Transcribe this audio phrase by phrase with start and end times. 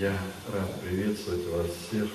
[0.00, 0.16] Я
[0.52, 2.06] рад приветствовать вас всех.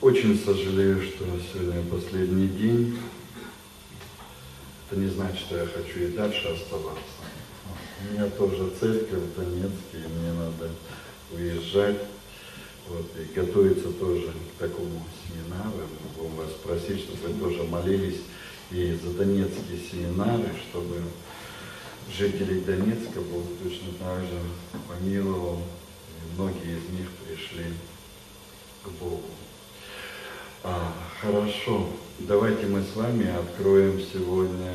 [0.00, 2.98] Очень сожалею, что сегодня последний день.
[4.90, 7.02] Это не значит, что я хочу и дальше оставаться.
[8.00, 10.70] У меня тоже церковь в Донецке, и мне надо
[11.30, 11.98] уезжать.
[12.88, 15.88] Вот, и готовиться тоже к такому семинару.
[16.16, 18.20] Могу вас просить, чтобы вы тоже молились
[18.70, 21.02] и за донецкие семинары, чтобы
[22.16, 24.40] жителей Донецка Бог точно так же
[24.88, 25.62] помиловал,
[26.34, 27.72] многие из них пришли
[28.82, 29.22] к Богу.
[30.64, 34.74] А, хорошо, давайте мы с вами откроем сегодня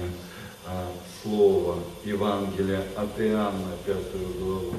[0.66, 0.92] а,
[1.22, 4.76] слово Евангелия от Иоанна, пятую главу.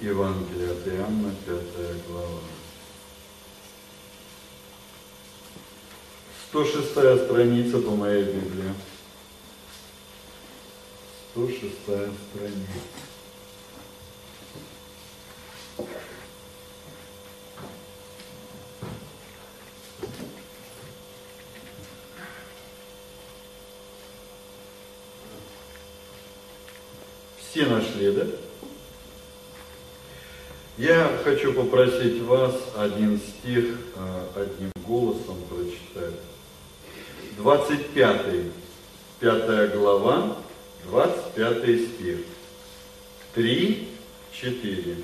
[0.00, 2.40] Евангелие от Иоанна, пятая глава.
[6.50, 6.90] 106
[7.24, 8.72] страница по моей Библии.
[11.34, 12.78] 106 страница.
[27.38, 28.26] Все нашли, да?
[30.76, 36.20] Я хочу попросить вас один стих а, одним голосом прочитать.
[37.36, 38.52] 25,
[39.20, 40.36] 5 глава,
[40.86, 42.18] 25 стих.
[43.34, 43.88] 3,
[44.32, 44.96] 4.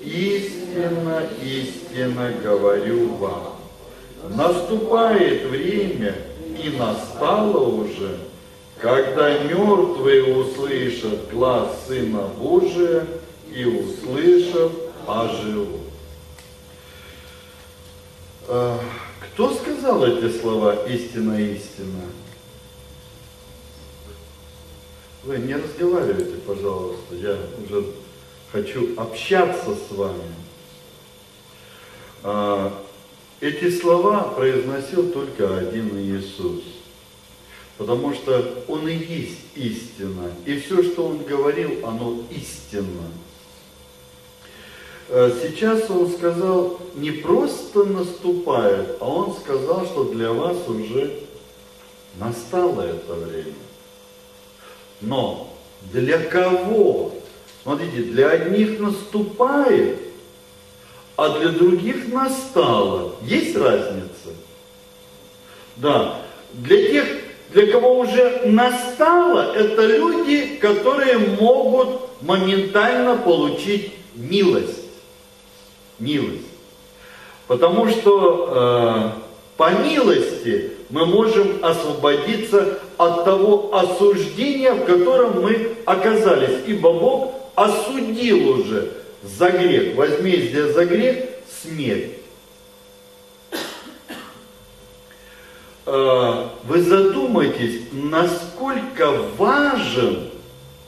[0.00, 3.56] Истинно, истинно говорю вам,
[4.30, 6.14] наступает время,
[6.62, 8.18] и настало уже,
[8.78, 13.06] когда мертвые услышат глаз Сына Божия,
[13.54, 14.72] и услышав,
[15.06, 15.82] оживут.
[18.48, 18.80] А,
[19.20, 22.02] кто сказал эти слова «истина, истина»?
[25.24, 27.86] Вы не разговаривайте, пожалуйста, я уже
[28.50, 30.34] хочу общаться с вами.
[32.24, 32.82] А,
[33.40, 36.62] эти слова произносил только один Иисус,
[37.78, 43.08] потому что Он и есть истина, и все, что Он говорил, оно истинно.
[45.08, 51.20] Э, сейчас он сказал, не просто наступает, а он сказал, что для вас уже
[52.18, 53.52] настало это время.
[55.02, 55.52] Но
[55.92, 57.12] для кого?
[57.62, 59.98] Смотрите, для одних наступает,
[61.16, 63.14] а для других настало.
[63.22, 64.30] Есть разница?
[65.76, 66.18] Да.
[66.54, 67.06] Для тех,
[67.52, 74.82] для кого уже настало, это люди, которые могут моментально получить милость
[76.02, 76.46] милость.
[77.46, 79.10] Потому что э,
[79.56, 86.60] по милости мы можем освободиться от того осуждения, в котором мы оказались.
[86.66, 88.92] Ибо Бог осудил уже
[89.22, 91.24] за грех, возмездие за грех–
[91.62, 92.10] смерть.
[95.86, 100.28] Э, вы задумайтесь, насколько важен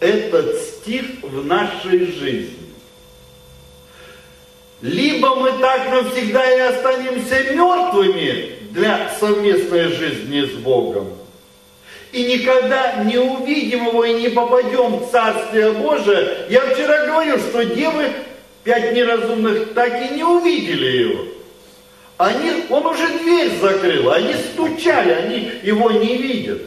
[0.00, 2.58] этот стих в нашей жизни.
[4.82, 11.06] Либо мы так навсегда и останемся мертвыми для совместной жизни с Богом.
[12.12, 16.46] И никогда не увидим его и не попадем в Царствие Божие.
[16.50, 18.10] Я вчера говорил, что девы,
[18.64, 21.24] пять неразумных, так и не увидели его.
[22.16, 26.62] Они, он уже дверь закрыл, они стучали, они его не видят.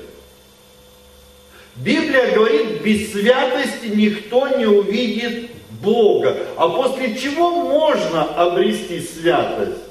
[1.75, 5.51] Библия говорит, без святости никто не увидит
[5.81, 6.35] Бога.
[6.57, 9.86] А после чего можно обрести святость?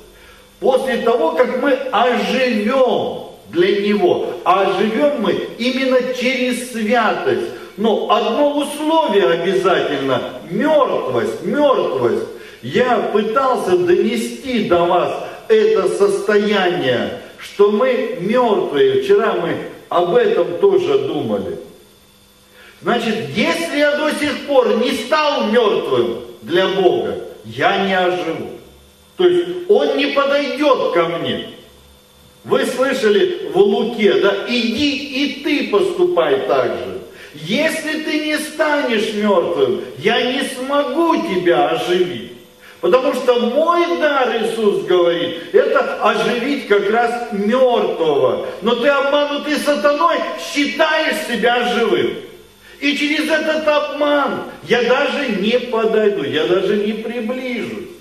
[0.61, 4.27] После того, как мы оживем для Него.
[4.45, 7.51] А оживем мы именно через святость.
[7.77, 12.25] Но одно условие обязательно– мертвость, мертвость.
[12.63, 15.13] Я пытался донести до вас
[15.49, 19.03] это состояние, что мы мертвые.
[19.03, 19.57] Вчера мы
[19.89, 21.59] об этом тоже думали.
[22.83, 27.15] Значит, если я до сих пор не стал мертвым для Бога,
[27.45, 28.56] я не оживу.
[29.17, 31.49] То есть он не подойдет ко мне.
[32.45, 37.01] Вы слышали в Луке, да, иди и ты поступай так же.
[37.35, 42.33] Если ты не станешь мертвым, я не смогу тебя оживить.
[42.81, 48.47] Потому что мой дар, Иисус говорит, это оживить как раз мертвого.
[48.63, 52.17] Но ты обманутый сатаной считаешь себя живым.
[52.81, 57.96] И через этот обман я даже не подойду, я даже не приближусь.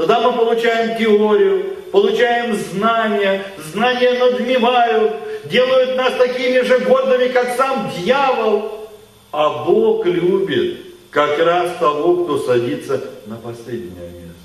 [0.00, 5.12] Тогда мы получаем теорию, получаем знания, знания надмевают,
[5.44, 8.88] делают нас такими же гордыми, как сам дьявол.
[9.30, 14.40] А Бог любит как раз того, кто садится на последнее место.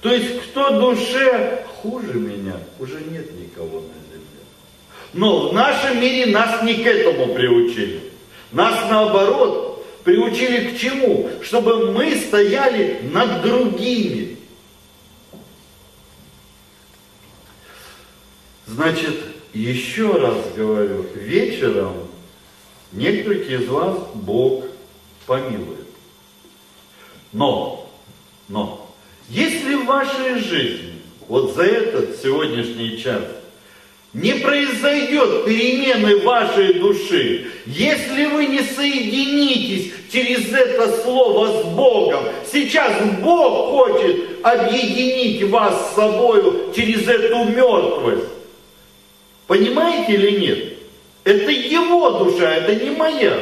[0.00, 4.44] То есть, кто душе хуже меня, уже нет никого на земле.
[5.12, 8.00] Но в нашем мире нас не к этому приучили.
[8.50, 9.71] Нас наоборот
[10.04, 11.30] приучили к чему?
[11.42, 14.36] Чтобы мы стояли над другими.
[18.66, 19.18] Значит,
[19.52, 22.08] еще раз говорю, вечером
[22.92, 24.64] некоторых из вас Бог
[25.26, 25.86] помилует.
[27.32, 27.90] Но,
[28.48, 28.94] но,
[29.28, 33.22] если в вашей жизни, вот за этот сегодняшний час,
[34.14, 42.92] не произойдет перемены вашей души, если вы не соединитесь через это слово с Богом, сейчас
[43.20, 48.28] Бог хочет объединить вас с собою через эту мертвость.
[49.46, 50.72] Понимаете или нет?
[51.24, 53.38] Это его душа, это не моя.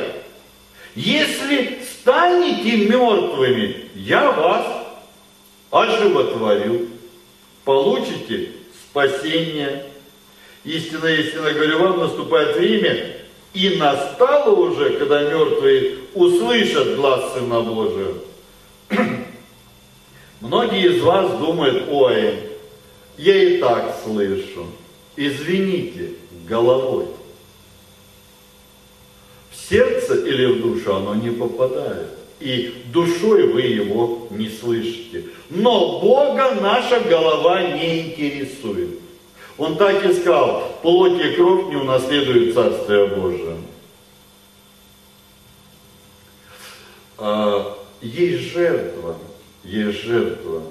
[0.94, 4.66] Если станете мертвыми, я вас
[5.70, 6.88] оживотворю.
[7.64, 8.50] Получите
[8.90, 9.89] спасение.
[10.64, 13.16] Истинно, истинно говорю вам, наступает время,
[13.54, 18.14] и настало уже, когда мертвые услышат глаз Сына Божия.
[20.40, 22.34] Многие из вас думают, ой,
[23.16, 24.66] я и так слышу.
[25.16, 26.12] Извините,
[26.46, 27.06] головой.
[29.50, 32.10] В сердце или в душу оно не попадает.
[32.38, 35.24] И душой вы его не слышите.
[35.50, 38.99] Но Бога наша голова не интересует.
[39.60, 43.56] Он так и сказал, плоть и кровь не унаследуют Царствие Божие.
[47.18, 49.16] А, есть жертва,
[49.62, 50.62] есть жертва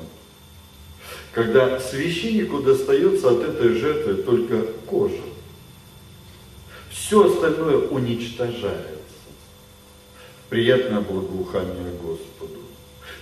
[1.32, 5.22] когда священнику достается от этой жертвы только кожа.
[6.90, 8.90] Все остальное уничтожается.
[10.50, 12.60] Приятное благоухание Господу.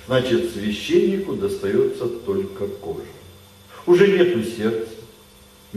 [0.08, 3.04] Значит, священнику достается только кожа.
[3.86, 4.97] Уже нету сердца,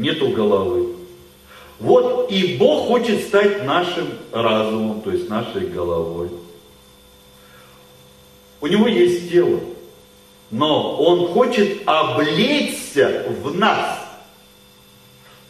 [0.00, 0.94] нету головы.
[1.78, 6.28] Вот и Бог хочет стать нашим разумом, то есть нашей головой.
[8.60, 9.60] У него есть тело,
[10.50, 13.98] но Он хочет облечься в нас.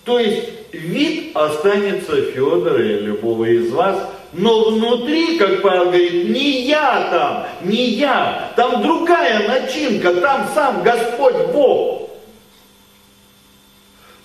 [0.05, 3.97] То есть вид останется Федора или любого из вас,
[4.33, 10.83] но внутри, как Павел говорит, не я там, не я, там другая начинка, там сам
[10.85, 12.00] Господь Бог.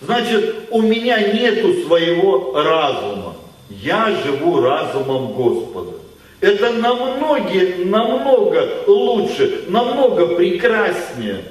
[0.02, 3.36] Значит, у меня нету своего разума.
[3.70, 5.94] Я живу разумом Господа.
[6.42, 7.50] Это намного,
[7.86, 11.46] намного лучше, намного прекраснее.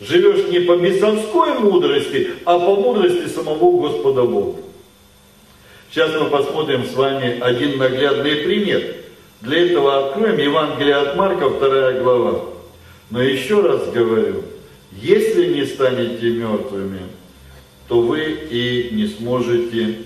[0.00, 4.60] Живешь не по бесовской мудрости, а по мудрости самого Господа Бога.
[5.90, 8.94] Сейчас мы посмотрим с вами один наглядный пример.
[9.40, 12.40] Для этого откроем Евангелие от Марка, вторая глава.
[13.10, 14.44] Но еще раз говорю,
[14.92, 17.02] если не станете мертвыми,
[17.88, 20.02] то вы и не сможете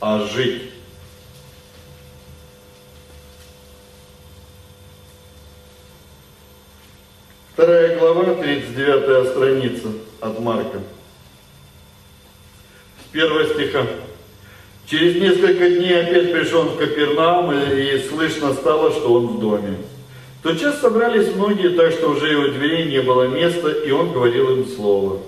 [0.00, 0.62] ожить.
[7.52, 9.88] Вторая глава, 39 страница
[10.20, 10.80] от Марка.
[13.02, 13.86] С первого стиха.
[14.86, 19.78] Через несколько дней опять пришел в Капернаум, и слышно стало, что он в доме.
[20.44, 24.52] Тотчас собрались многие, так что уже и у дверей не было места, и он говорил
[24.52, 25.18] им слово.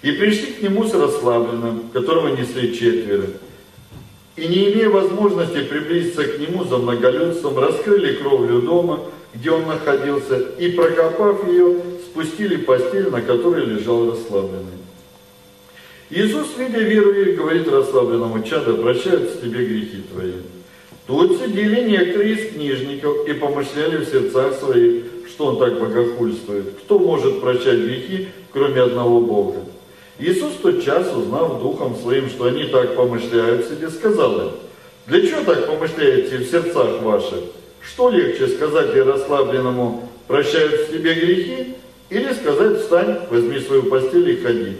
[0.00, 3.26] И пришли к нему с расслабленным, которого несли четверо.
[4.36, 9.00] И не имея возможности приблизиться к нему за многолюдством, раскрыли кровлю дома–
[9.34, 14.78] где он находился, и, прокопав ее, спустили постель, на которой лежал расслабленный.
[16.10, 20.32] Иисус, видя веру говорит расслабленному чадо, прощаются тебе грехи твои.
[21.06, 26.78] Тут сидели некоторые из книжников и помышляли в сердцах своих, что он так богохульствует.
[26.84, 29.58] Кто может прощать грехи, кроме одного Бога?
[30.18, 34.52] Иисус тот час, узнав духом своим, что они так помышляют себе, сказал им,
[35.06, 37.40] для чего так помышляете в сердцах ваших?
[37.82, 41.74] Что легче сказать расслабленному «прощают тебе грехи»
[42.08, 44.76] или сказать «встань, возьми свою постель и ходи».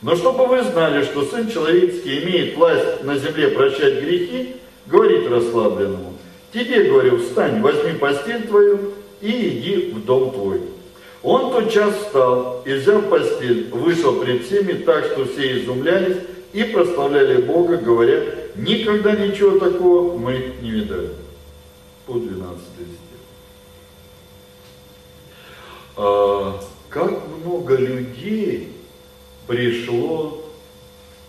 [0.00, 4.54] Но чтобы вы знали, что Сын Человеческий имеет власть на земле прощать грехи,
[4.88, 6.14] говорит расслабленному,
[6.52, 10.60] тебе, говорю, встань, возьми постель твою и иди в дом твой.
[11.22, 16.18] Он тот час встал и, взяв постель, вышел пред всеми так, что все изумлялись
[16.52, 18.22] и прославляли Бога, говоря,
[18.56, 21.10] никогда ничего такого мы не видали
[22.06, 22.88] по 12 стих.
[25.96, 28.72] А, как много людей
[29.46, 30.44] пришло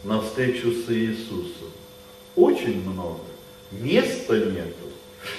[0.04, 1.72] на встречу с Иисусом?
[2.36, 3.29] Очень много.
[3.72, 4.90] Места нету.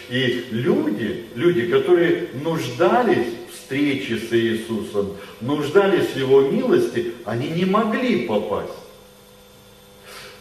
[0.08, 7.64] И люди, люди, которые нуждались в встрече с Иисусом, нуждались в Его милости, они не
[7.64, 8.72] могли попасть.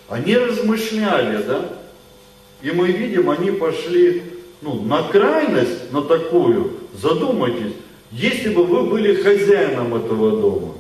[0.08, 1.80] Они размышляли, да?
[2.62, 4.24] И мы видим, они пошли
[4.62, 6.74] ну, на крайность, на такую.
[6.94, 7.74] Задумайтесь,
[8.12, 10.74] если бы вы были хозяином этого дома,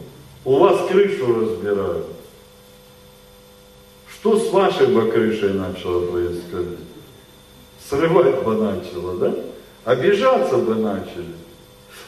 [0.45, 2.07] у вас крышу разбирают,
[4.11, 6.88] что с вашей бы крышей начало происходить?
[7.89, 9.35] Срывать бы начало, да?
[9.83, 11.33] Обижаться бы начали,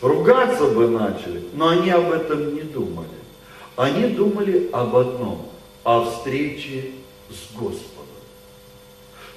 [0.01, 1.43] ругаться бы начали.
[1.53, 3.07] Но они об этом не думали.
[3.75, 5.49] Они думали об одном,
[5.83, 6.91] о встрече
[7.29, 8.05] с Господом.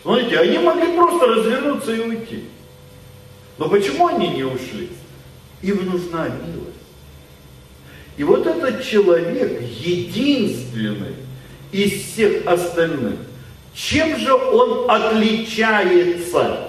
[0.03, 2.45] Смотрите, они могли просто развернуться и уйти.
[3.57, 4.91] Но почему они не ушли?
[5.63, 6.75] Им нужна милость.
[8.19, 11.15] И вот этот человек единственный
[11.73, 13.17] из всех остальных,
[13.75, 16.69] чем же он отличается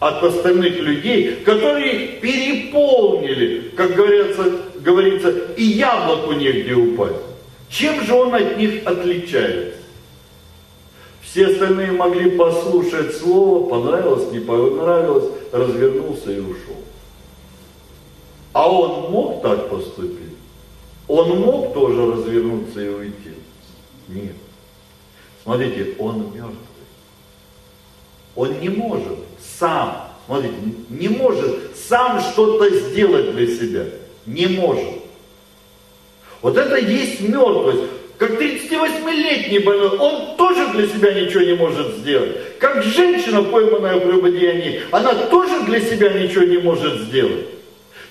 [0.00, 4.50] от остальных людей, которые переполнили, как говорится,
[4.80, 7.20] говорится, и яблоку негде упасть.
[7.68, 9.78] Чем же он от них отличается?
[11.22, 16.76] Все остальные могли послушать слово, понравилось, не понравилось, развернулся и ушел.
[18.52, 20.34] А он мог так поступить?
[21.06, 23.30] Он мог тоже развернуться и уйти?
[24.08, 24.34] Нет.
[25.42, 26.56] Смотрите, он мертвый.
[28.36, 29.18] Он не может
[29.58, 30.54] сам, смотрите,
[30.88, 33.84] не может сам что-то сделать для себя.
[34.26, 35.00] Не может.
[36.42, 37.90] Вот это есть мертвость.
[38.18, 42.58] Как 38-летний больной, он тоже для себя ничего не может сделать.
[42.58, 47.46] Как женщина, пойманная в прелюбодеянии, она тоже для себя ничего не может сделать.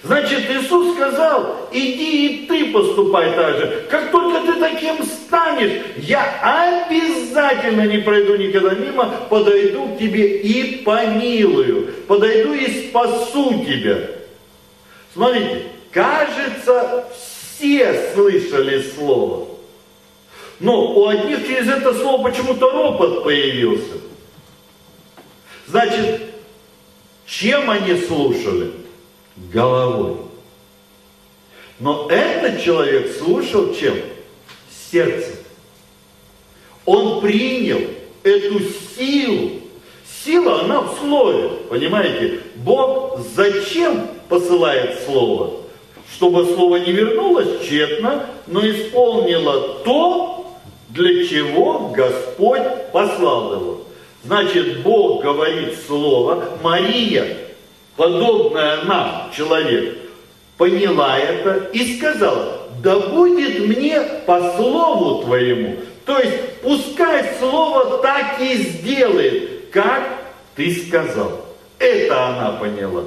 [0.02, 3.86] Значит, Иисус сказал, иди и ты поступай так же.
[3.90, 10.84] Как только ты таким станешь, я обязательно не пройду никогда мимо, подойду к тебе и
[10.84, 11.94] помилую.
[12.08, 14.00] Подойду и спасу тебя.
[15.14, 19.50] Смотрите, кажется, все слышали слово.
[20.62, 23.98] Но у одних через это слово почему-то ропот появился.
[25.68, 26.22] Значит,
[27.26, 28.72] чем они слушали?
[29.52, 30.18] Головой.
[31.80, 33.96] Но этот человек слушал чем?
[34.92, 35.36] Сердцем.
[36.86, 37.80] Он принял
[38.24, 38.60] эту
[38.98, 39.52] силу.
[40.24, 42.42] Сила, она в слове, понимаете?
[42.56, 45.62] Бог зачем посылает слово?
[46.14, 50.58] Чтобы слово не вернулось тщетно, но исполнило то,
[50.90, 53.82] для чего Господь послал его.
[54.26, 57.38] Значит, Бог говорит слово, Мария,
[58.00, 59.98] подобная нам, человек,
[60.56, 65.76] поняла это и сказала, да будет мне по слову твоему.
[66.06, 70.02] То есть, пускай слово так и сделает, как
[70.56, 71.46] ты сказал.
[71.78, 73.04] Это она поняла.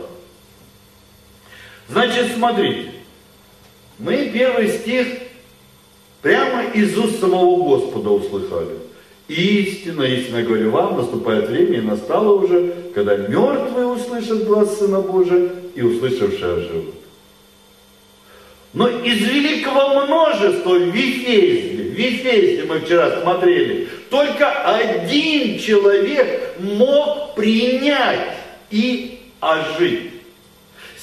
[1.88, 2.90] Значит, смотрите,
[3.98, 5.06] мы первый стих
[6.22, 8.78] Прямо из уст самого Господа услыхали.
[9.28, 15.50] Истинно, истинно говорю вам, наступает время, и настало уже, когда мертвые услышат глаз Сына Божия,
[15.74, 16.94] и услышавшие оживут.
[18.74, 27.34] Но из великого множества в Вифезде, в Вифезде мы вчера смотрели, только один человек мог
[27.34, 28.36] принять
[28.70, 30.10] и ожить.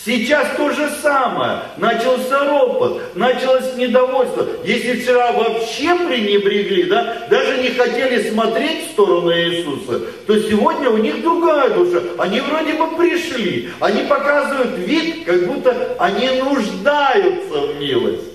[0.05, 1.59] Сейчас то же самое.
[1.75, 4.47] Начался ропот, началось недовольство.
[4.63, 10.97] Если вчера вообще пренебрегли, да, даже не хотели смотреть в сторону Иисуса, то сегодня у
[10.97, 11.99] них другая душа.
[12.17, 18.29] Они вроде бы пришли, они показывают вид, как будто они нуждаются в милости.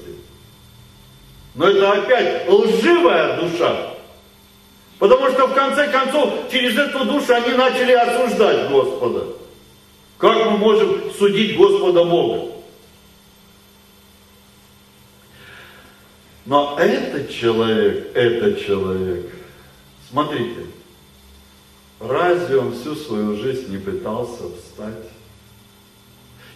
[1.55, 3.75] Но это опять лживая душа.
[4.99, 9.44] Потому что в конце концов через эту душу они начали осуждать Господа.
[10.19, 12.53] Как мы можем судить Господа Бога?
[16.47, 19.31] Но этот человек, этот человек,
[20.11, 20.67] смотрите,
[21.99, 25.09] разве он всю свою жизнь не пытался встать?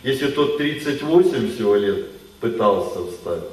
[0.02, 2.06] Если тот 38 всего лет
[2.40, 3.44] пытался встать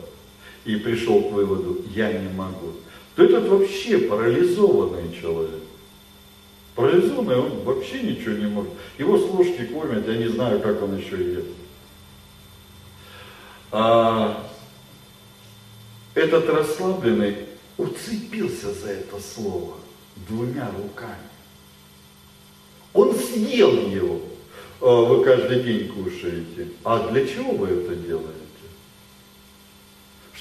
[0.66, 2.74] и пришел к выводу, я не могу,
[3.16, 5.65] то этот вообще парализованный человек.
[6.76, 8.72] Парализованный он вообще ничего не может.
[8.98, 11.48] Его с ложки кормят, я не знаю, как он еще ест.
[13.72, 14.46] А
[16.14, 17.38] этот расслабленный
[17.78, 19.76] уцепился за это слово
[20.28, 21.30] двумя руками.
[22.94, 24.22] Он съел его.
[24.82, 26.70] А вы каждый день кушаете.
[26.84, 28.46] А для чего вы это делаете?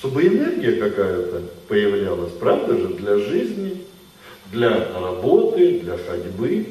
[0.05, 3.85] чтобы энергия какая-то появлялась, правда же, для жизни,
[4.55, 6.67] для работы, для ходьбы.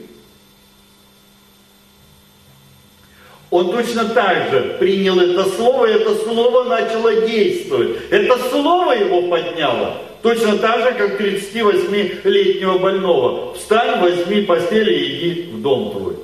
[3.52, 7.98] Он точно так же принял это слово, и это слово начало действовать.
[8.10, 9.98] Это слово его подняло.
[10.24, 13.54] Точно так же, как 38-летнего больного.
[13.54, 16.16] Встань, возьми постель и иди в дом твой.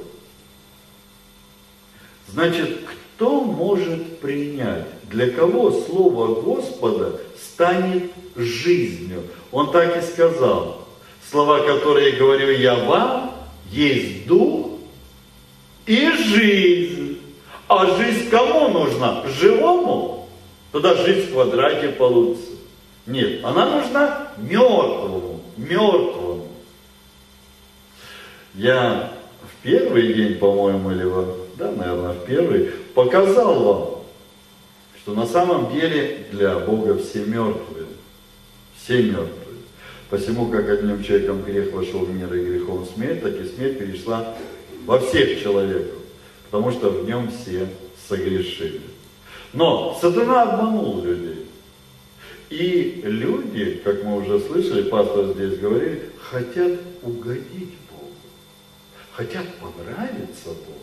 [2.30, 4.86] Значит, кто может принять?
[5.10, 9.24] Для кого Слово Господа станет жизнью?
[9.52, 10.79] Он так и сказал.
[11.30, 13.36] Слова, которые говорю я вам,
[13.70, 14.80] есть дух
[15.86, 17.22] и жизнь.
[17.68, 19.24] А жизнь кому нужна?
[19.28, 20.28] Живому?
[20.72, 22.50] Тогда жизнь в квадрате получится.
[23.06, 26.48] Нет, она нужна мертвому, мертвому.
[28.56, 29.12] Я
[29.44, 34.04] в первый день, по-моему, или в, да, наверное, в первый, показал вам,
[35.02, 37.86] что на самом деле для Бога все мертвые.
[38.76, 39.39] Все мертвые.
[40.10, 44.36] Посему, как одним человеком грех вошел в мир и грехом смерть, так и смерть перешла
[44.86, 46.00] во всех человеков,
[46.50, 47.68] потому что в нем все
[48.08, 48.82] согрешили.
[49.54, 51.46] Но сатана обманул людей.
[52.50, 58.12] И люди, как мы уже слышали, пастор здесь говорили, хотят угодить Богу,
[59.12, 60.80] хотят понравиться Богу.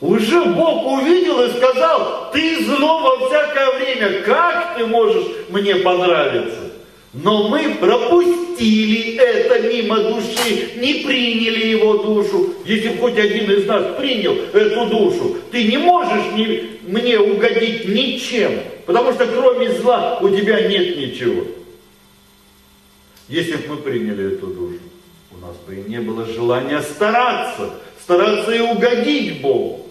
[0.00, 6.57] Уже Бог увидел и сказал, ты зло во всякое время, как ты можешь мне понравиться?
[7.14, 12.54] Но мы пропустили это мимо души, не приняли его душу.
[12.66, 18.60] Если хоть один из нас принял эту душу, ты не можешь не, мне угодить ничем,
[18.84, 21.46] потому что кроме зла у тебя нет ничего.
[23.28, 24.80] Если бы мы приняли эту душу,
[25.32, 29.86] у нас бы и не было желания стараться, стараться и угодить Богу.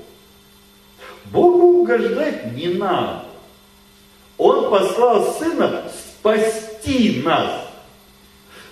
[1.25, 3.25] Богу угождать не надо.
[4.37, 6.66] Он послал Сына спасти
[7.23, 7.67] нас,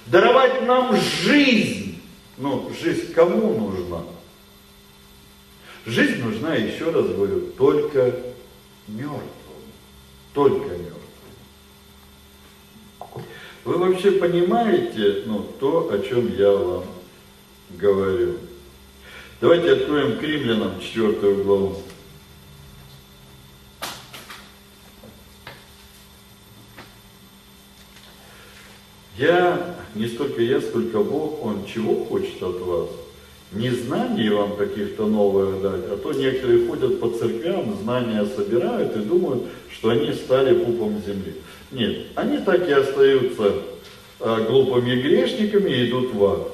[0.07, 2.01] даровать нам жизнь.
[2.37, 4.03] Ну, жизнь кому нужна?
[5.85, 8.19] Жизнь нужна, еще раз говорю, только
[8.87, 9.21] мертвому.
[10.33, 10.95] Только мертвому.
[13.63, 16.85] Вы вообще понимаете ну, то, о чем я вам
[17.71, 18.37] говорю?
[19.41, 21.81] Давайте откроем к римлянам 4 главу.
[29.17, 32.89] Я, не столько я, сколько Бог, Он чего хочет от вас?
[33.53, 38.99] Не знаний вам каких-то новых дать, а то некоторые ходят по церквям, знания собирают и
[38.99, 41.35] думают, что они стали пупом земли.
[41.71, 43.53] Нет, они так и остаются
[44.19, 46.51] а, глупыми грешниками и идут в ад.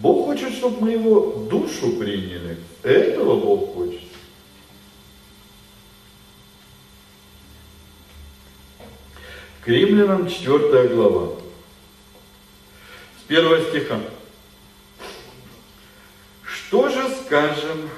[0.00, 2.56] Бог хочет, чтобы мы его душу приняли.
[2.82, 4.00] Этого Бог хочет.
[9.64, 11.45] К римлянам 4 глава
[13.28, 14.00] первого стиха.
[16.42, 17.88] Что же скажем,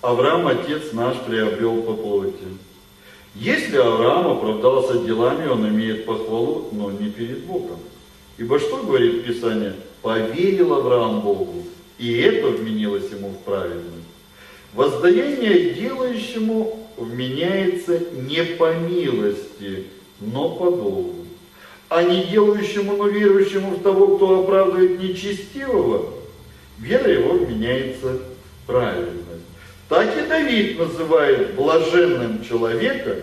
[0.00, 2.36] Авраам, отец наш, приобрел по плоти?
[3.34, 7.78] Если Авраам оправдался делами, он имеет похвалу, но не перед Богом.
[8.38, 9.76] Ибо что говорит Писание?
[10.02, 11.66] Поверил Авраам Богу,
[11.98, 14.06] и это вменилось ему в праведность.
[14.72, 19.86] Воздаяние делающему вменяется не по милости,
[20.20, 21.19] но по долгу
[21.90, 26.14] а не делающему, но верующему в того, кто оправдывает нечестивого,
[26.78, 29.44] вера его меняется в праведность.
[29.88, 33.16] Так и Давид называет блаженным человека,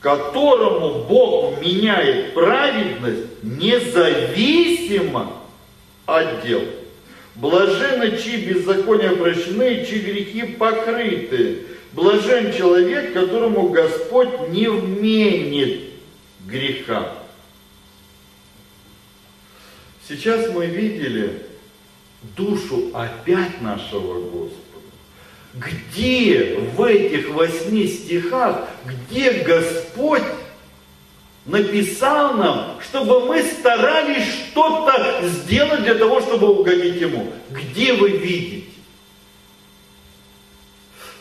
[0.00, 5.30] которому Бог меняет праведность независимо
[6.04, 6.62] от дел.
[7.36, 11.60] Блаженны, чьи беззакония прощены, чьи грехи покрыты.
[11.92, 15.80] Блажен человек, которому Господь не вменит
[16.44, 17.23] греха.
[20.06, 21.42] Сейчас мы видели
[22.36, 24.60] душу опять нашего Господа.
[25.54, 30.22] Где в этих восьми стихах, где Господь
[31.46, 37.32] написал нам, чтобы мы старались что-то сделать для того, чтобы угодить Ему?
[37.50, 38.66] Где вы видите?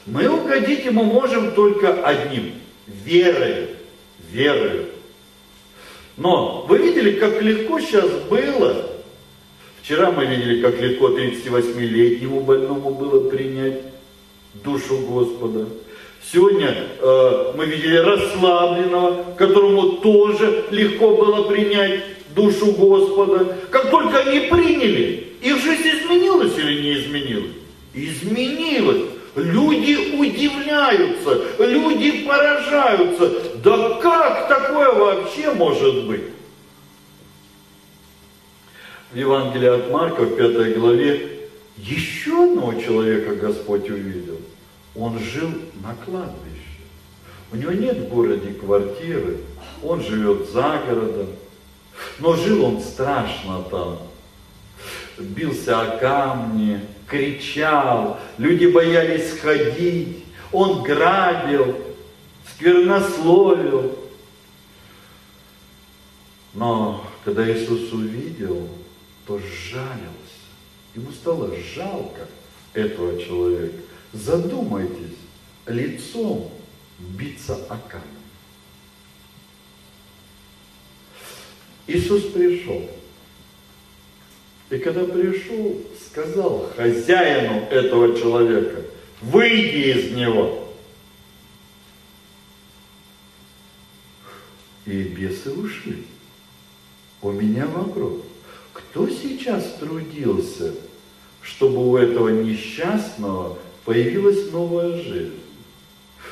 [0.05, 2.55] Мы угодить Ему можем только одним–
[2.87, 3.69] верой,
[4.29, 4.92] верой.
[6.17, 8.89] Но вы видели, как легко сейчас было?
[9.81, 13.81] Вчера мы видели, как легко 38-летнему больному было принять
[14.63, 15.67] душу Господа.
[16.31, 22.01] Сегодня э, мы видели расслабленного, которому тоже легко было принять
[22.33, 23.57] душу Господа.
[23.69, 27.51] Как только они приняли, их жизнь изменилась или не изменилась?
[27.93, 29.03] Изменилась.
[29.35, 33.57] Люди удивляются, люди поражаются.
[33.63, 36.23] да как такое вообще может быть?
[39.11, 44.39] В Евангелии от Марка, в пятой главе, еще одного человека Господь увидел.
[44.95, 45.49] Он жил
[45.81, 46.53] на кладбище.
[47.51, 49.37] У него нет в городе квартиры,
[49.83, 51.27] он живет за городом.
[52.19, 53.99] Но жил он страшно там.
[55.17, 61.77] Бился о камни, кричал, люди боялись ходить, он грабил,
[62.53, 63.99] сквернословил.
[66.53, 68.69] Но когда Иисус увидел,
[69.25, 70.09] то сжалился.
[70.95, 72.27] Ему стало жалко
[72.73, 73.77] этого человека.
[74.11, 75.17] Задумайтесь,
[75.65, 76.51] лицом
[76.99, 78.03] биться о камень.
[81.87, 82.89] Иисус пришел.
[84.73, 88.81] И когда пришел, сказал хозяину этого человека,
[89.21, 90.67] выйди из него.
[94.87, 96.07] И бесы ушли.
[97.21, 98.21] У меня вопрос.
[98.73, 100.73] Кто сейчас трудился,
[101.43, 105.39] чтобы у этого несчастного появилась новая жизнь?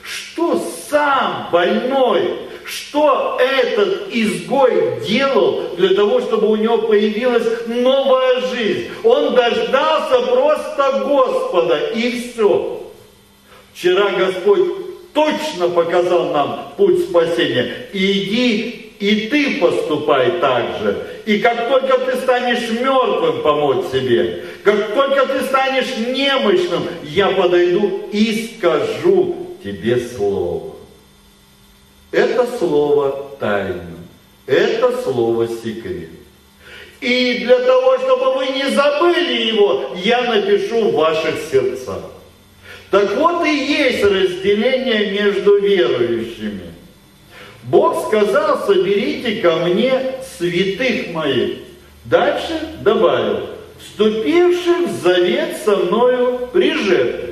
[0.02, 0.58] Что
[0.90, 2.41] сам больной,
[2.72, 8.88] что этот изгой делал для того, чтобы у него появилась новая жизнь?
[9.04, 12.82] Он дождался просто Господа, и все.
[13.74, 14.62] Вчера Господь
[15.14, 17.88] точно показал нам путь спасения.
[17.92, 21.08] Иди и ты поступай так же.
[21.26, 24.44] И как только ты станешь мертвым, помочь себе.
[24.64, 30.71] Как только ты станешь немощным, я подойду и скажу тебе слово.
[32.12, 33.98] Это слово тайна.
[34.46, 36.10] Это слово секрет.
[37.00, 42.02] И для того, чтобы вы не забыли его, я напишу в ваших сердцах.
[42.92, 46.72] Так вот и есть разделение между верующими.
[47.64, 51.60] Бог сказал, соберите ко мне святых моих.
[52.06, 53.48] Дальше добавил,
[53.80, 57.31] вступивших в завет со мною при жертве.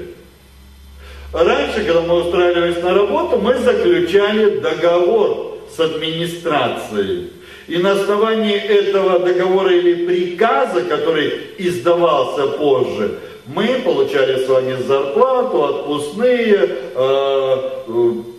[1.32, 7.32] Раньше, когда мы устраивались на работу, мы заключали договор с администрацией.
[7.68, 15.64] И на основании этого договора или приказа, который издавался позже, мы получали с вами зарплату,
[15.66, 17.58] отпускные, э,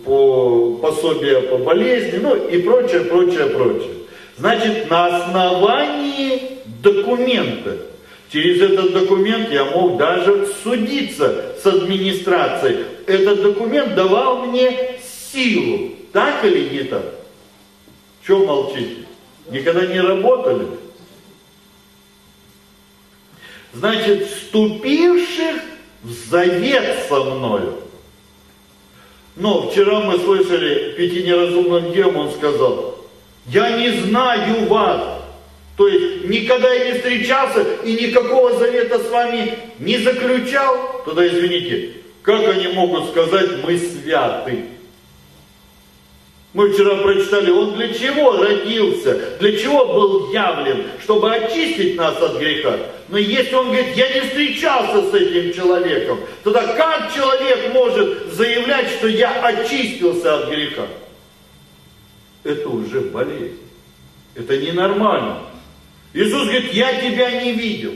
[0.05, 3.91] по, пособия по болезни, ну и прочее, прочее, прочее.
[4.37, 7.77] Значит, на основании документа,
[8.31, 12.85] через этот документ я мог даже судиться с администрацией.
[13.07, 14.99] Этот документ давал мне
[15.31, 17.03] силу, так или не так?
[18.25, 19.05] Чего молчите?
[19.49, 20.67] Никогда не работали?
[23.73, 25.61] Значит, вступивших
[26.03, 27.77] в завет со мною.
[29.35, 32.97] Но вчера мы слышали пяти неразумным дем, он сказал,
[33.47, 35.20] я не знаю вас.
[35.77, 41.01] То есть никогда я не встречался и никакого завета с вами не заключал.
[41.05, 44.65] Тогда извините, как они могут сказать, мы святы?
[46.53, 52.37] Мы вчера прочитали, он для чего родился, для чего был явлен, чтобы очистить нас от
[52.37, 52.77] греха.
[53.07, 58.89] Но если он говорит, я не встречался с этим человеком, тогда как человек может заявлять,
[58.89, 60.87] что я очистился от греха?
[62.43, 63.59] Это уже болезнь.
[64.35, 65.39] Это ненормально.
[66.13, 67.93] Иисус говорит, я тебя не видел.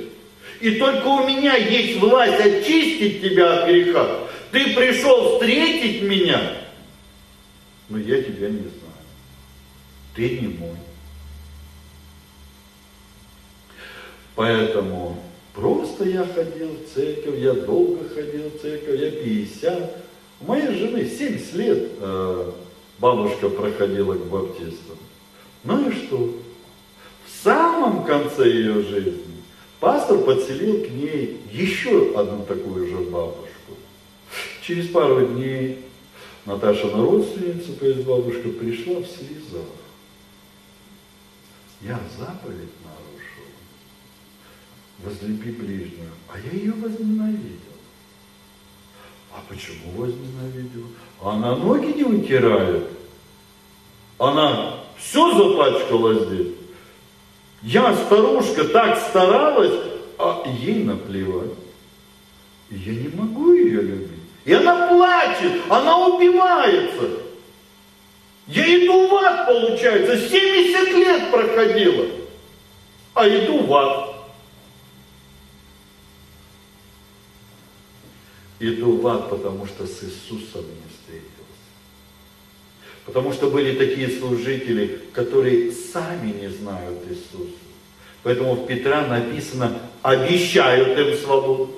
[0.61, 4.19] И только у меня есть власть очистить тебя от греха.
[4.51, 6.57] Ты пришел встретить меня,
[7.89, 8.71] но я тебя не знаю.
[10.15, 10.77] Ты не мой.
[14.35, 15.21] Поэтому
[15.53, 20.03] просто я ходил в церковь, я долго ходил в церковь, я 50.
[20.41, 22.51] У моей жены 70 лет э,
[22.99, 24.97] бабушка проходила к баптистам.
[25.63, 26.33] Ну и что?
[27.45, 29.43] Самом конце ее жизни
[29.79, 33.73] пастор подселил к ней еще одну такую же бабушку.
[34.63, 35.85] Через пару дней
[36.45, 39.67] Наташа на родственницу, то есть бабушка, пришла в слезах.
[41.81, 43.45] Я заповедь нарушил.
[45.03, 46.15] Возлюби ближнего.
[46.27, 47.77] А я ее возненавидел.
[49.31, 50.87] А почему возненавидел?
[51.21, 52.87] Она ноги не вытирает.
[54.17, 56.64] Она все запачкала здесь.
[57.65, 59.73] Я, старушка, так старалась,
[60.19, 61.49] а ей наплевать.
[62.69, 64.19] я не могу ее любить.
[64.45, 67.21] И она плачет, она убивается.
[68.45, 72.05] Я иду в ад, получается, 70 лет проходила,
[73.15, 74.15] а иду в ад.
[78.59, 80.65] Иду в ад, потому что с Иисусом.
[83.05, 87.53] Потому что были такие служители, которые сами не знают Иисуса.
[88.23, 91.69] Поэтому в Петра написано, обещают им свободу.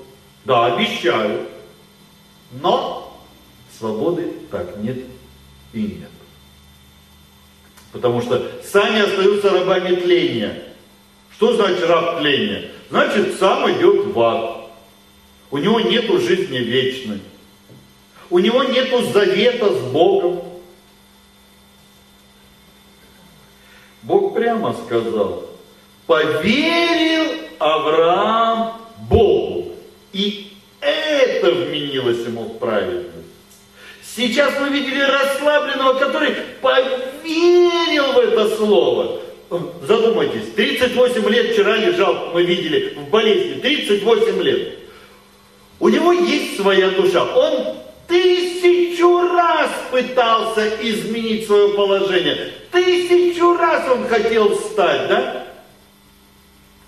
[0.46, 1.50] Да, обещают.
[2.62, 3.22] Но
[3.78, 5.00] свободы так нет
[5.74, 6.10] и нет.
[7.92, 10.64] Потому что сами остаются рабами тления.
[11.32, 12.72] Что значит раб тления?
[12.90, 14.70] Значит, сам идет в ад.
[15.52, 17.20] У него нет жизни вечной.
[18.30, 20.47] У него нет завета с Богом.
[24.04, 25.46] Бог прямо сказал,
[26.06, 29.74] поверил Авраам Богу,
[30.14, 33.08] и это вменилось ему в праведность.
[34.16, 39.20] Сейчас мы видели расслабленного, который поверил в это слово.
[39.84, 44.80] Задумайтесь, 38 лет вчера лежал, мы видели, в болезни, 38 лет.
[45.80, 47.24] У него есть своя душа.
[47.24, 52.54] Он тысячу раз пытался изменить свое положение.
[52.72, 55.48] Тысячу раз он хотел встать, да?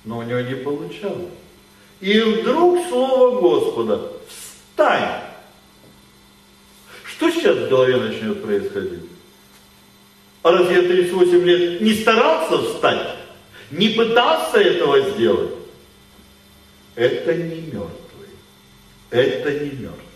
[0.06, 1.34] Но у него не получалось.
[2.00, 5.22] И вдруг слово Господа, встань.
[7.04, 9.10] Что сейчас в голове начнет происходить?
[10.42, 13.16] А разве я 38 лет не старался встать?
[13.72, 15.52] Не пытался этого сделать?
[16.96, 18.30] Это не мертвый.
[19.10, 20.09] Это не мертвый.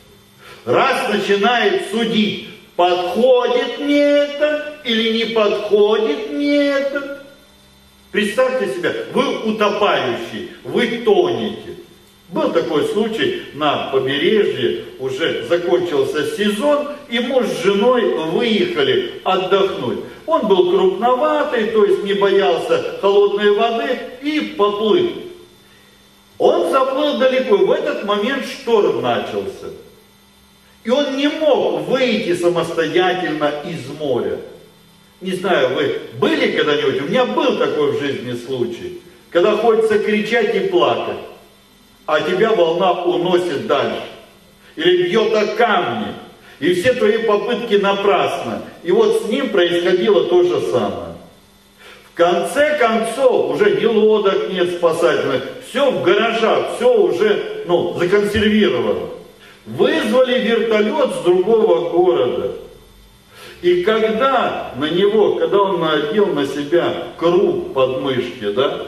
[0.66, 7.22] Раз начинает судить, подходит мне это или не подходит мне это.
[8.12, 11.78] Представьте себе, вы утопающий, вы тонете.
[12.30, 20.00] Был такой случай на побережье, уже закончился сезон, и муж с женой выехали отдохнуть.
[20.26, 25.12] Он был крупноватый, то есть не боялся холодной воды и поплыл.
[26.38, 29.68] Он заплыл далеко, в этот момент шторм начался.
[30.84, 34.38] И он не мог выйти самостоятельно из моря.
[35.22, 37.02] Не знаю, вы были когда-нибудь?
[37.02, 41.20] У меня был такой в жизни случай, когда хочется кричать и плакать,
[42.06, 44.04] а тебя волна уносит дальше.
[44.76, 46.08] Или бьет о камни,
[46.60, 48.64] и все твои попытки напрасно.
[48.84, 51.14] И вот с ним происходило то же самое.
[52.12, 59.10] В конце концов, уже ни лодок нет спасательных, все в гаражах, все уже ну, законсервировано.
[59.66, 62.52] Вызвали вертолет с другого города.
[63.62, 68.88] И когда на него, когда он надел на себя круг под мышки, да,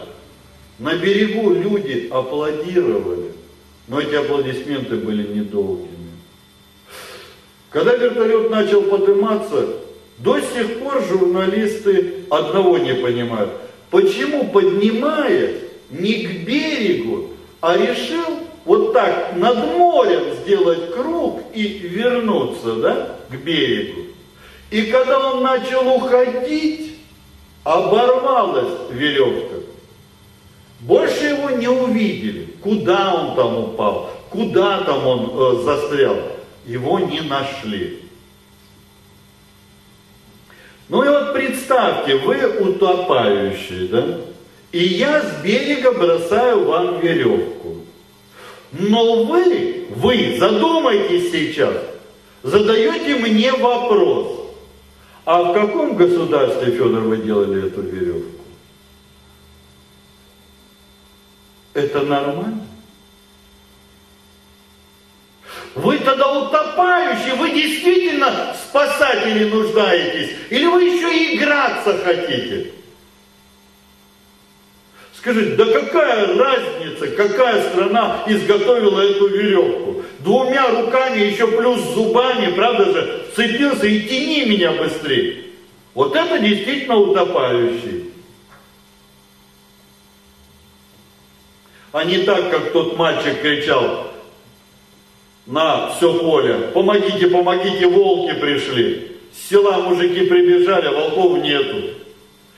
[0.79, 3.31] на берегу люди аплодировали.
[3.87, 5.89] Но эти аплодисменты были недолгими.
[7.69, 9.67] Когда вертолет начал подниматься,
[10.17, 13.51] до сих пор журналисты одного не понимают.
[13.91, 22.75] Почему, поднимаясь не к берегу, а решил вот так над морем сделать круг и вернуться,
[22.75, 24.01] да, к берегу.
[24.71, 26.99] И когда он начал уходить,
[27.63, 29.55] оборвалась веревка.
[30.81, 36.17] Больше его не увидели, куда он там упал, куда там он э, застрял.
[36.65, 38.01] Его не нашли.
[40.89, 44.19] Ну и вот представьте, вы утопающие, да?
[44.71, 47.54] И я с берега бросаю вам веревку.
[48.77, 51.75] Но вы, вы задумайтесь сейчас,
[52.43, 54.51] задаете мне вопрос,
[55.23, 58.41] а в каком государстве, Федор, вы делали эту веревку?
[61.73, 62.65] Это нормально?
[65.75, 72.74] Вы тогда утопающие, вы действительно спасатели нуждаетесь, или вы еще и играться хотите?
[75.25, 80.03] Скажите, да какая разница, какая страна изготовила эту веревку?
[80.19, 85.45] Двумя руками, еще плюс зубами, правда же, вцепился и тяни меня быстрее.
[85.95, 88.11] Вот это действительно утопающий.
[91.91, 94.11] А не так, как тот мальчик кричал
[95.47, 96.69] на все поле.
[96.71, 99.17] Помогите, помогите, волки пришли.
[99.33, 101.94] С села мужики прибежали, волков нету.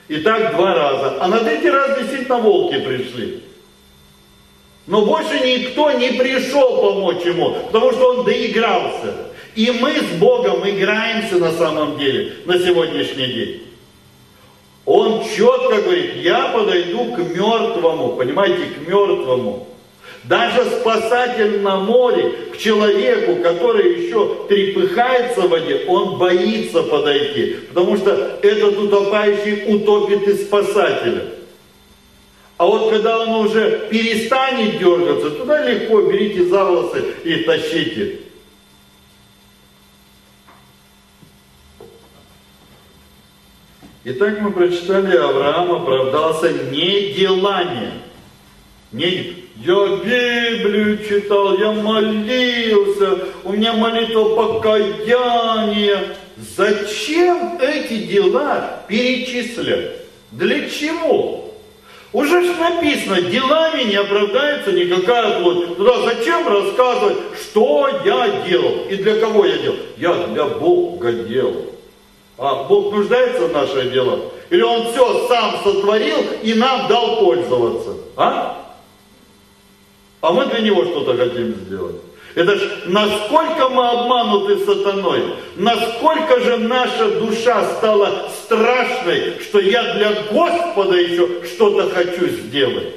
[0.08, 1.18] И так два раза.
[1.20, 3.42] А на третий раз действительно волки пришли.
[4.86, 9.14] Но больше никто не пришел помочь ему, потому что он доигрался.
[9.54, 13.62] И мы с Богом играемся на самом деле на сегодняшний день.
[14.86, 19.68] Он четко говорит, я подойду к мертвому, понимаете, к мертвому.
[20.24, 27.96] Даже спасатель на море к человеку, который еще трепыхается в воде, он боится подойти, потому
[27.96, 31.24] что этот утопающий утопит и спасателя.
[32.58, 38.18] А вот когда он уже перестанет дергаться, туда легко берите за волосы и тащите.
[44.10, 47.92] Итак, мы прочитали, Авраам оправдался не делами.
[48.90, 56.16] Не, я Библию читал, я молился, у меня молитва покаяния.
[56.56, 59.96] Зачем эти дела перечислять?
[60.30, 61.52] Для чего?
[62.12, 65.76] Уже ж написано, делами не оправдается никакая плоть.
[65.76, 69.76] Туда зачем рассказывать, что я делал и для кого я делал?
[69.96, 71.66] Я для Бога делал.
[72.38, 74.20] А Бог нуждается в наших делах?
[74.50, 77.90] Или Он все сам сотворил и нам дал пользоваться?
[78.16, 78.57] А?
[80.20, 81.96] А мы для Него что-то хотим сделать.
[82.34, 90.22] Это ж насколько мы обмануты сатаной, насколько же наша душа стала страшной, что я для
[90.30, 92.94] Господа еще что-то хочу сделать.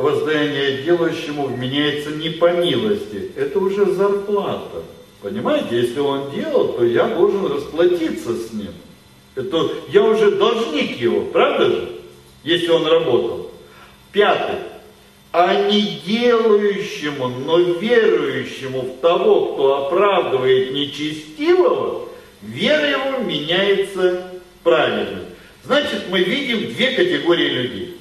[0.00, 3.32] воздаяние делающему вменяется не по милости.
[3.36, 4.82] Это уже зарплата.
[5.20, 8.72] Понимаете, если он делал, то я должен расплатиться с ним.
[9.34, 11.88] Это я уже должник его, правда же?
[12.42, 13.50] Если он работал.
[14.12, 14.56] Пятый.
[15.32, 22.08] А не делающему, но верующему в того, кто оправдывает нечестивого,
[22.42, 24.32] вера его меняется
[24.64, 25.20] правильно.
[25.64, 27.96] Значит, мы видим две категории людей.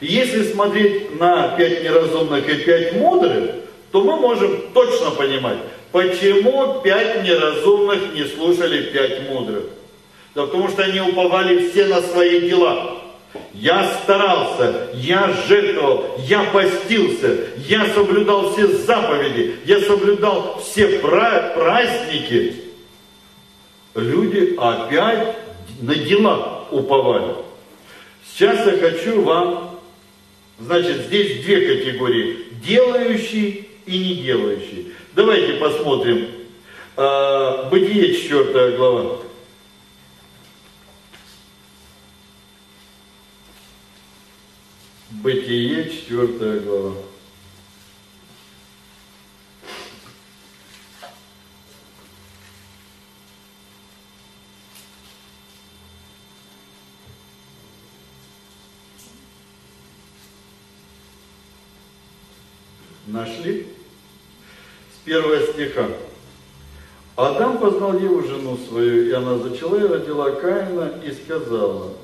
[0.00, 3.50] Если смотреть на пять неразумных и пять мудрых,
[3.92, 5.58] то мы можем точно понимать,
[5.92, 9.64] почему пять неразумных не слушали пять мудрых.
[10.34, 12.98] Да потому что они уповали все на свои дела.
[13.52, 22.54] Я старался, я жертвовал, я постился, я соблюдал все заповеди, я соблюдал все праздники.
[23.94, 25.36] Люди опять
[25.80, 27.34] на дела уповали.
[28.24, 29.68] Сейчас я хочу вам
[30.60, 32.46] Значит, здесь две категории.
[32.64, 34.92] Делающий и не делающий.
[35.14, 36.26] Давайте посмотрим.
[36.96, 39.18] А, Бытие 4 глава.
[45.22, 46.94] Бытие 4 глава.
[63.08, 63.66] Нашли?
[64.94, 65.88] С первого стиха.
[67.16, 71.94] Адам познал Еву, жену свою, и она зачала и родила Каина, и сказала,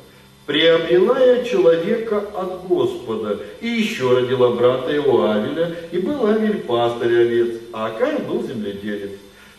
[0.46, 7.60] «Приобрела человека от Господа, и еще родила брата его Авеля, и был Авель пастырь овец,
[7.72, 9.12] а Каин был земледелец.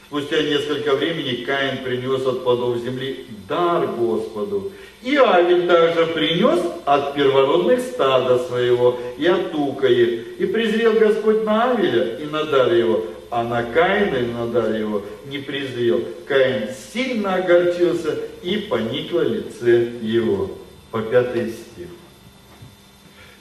[0.07, 4.71] Спустя несколько времени Каин принес от плодов земли дар Господу.
[5.01, 10.39] И Авель также принес от первородных стада своего и от тука их.
[10.39, 14.75] И презрел Господь на Авеля и на дар его, а на Каина и на дар
[14.75, 16.01] его не презрел.
[16.27, 20.51] Каин сильно огорчился и поникло лице его.
[20.95, 21.89] По пятый стих.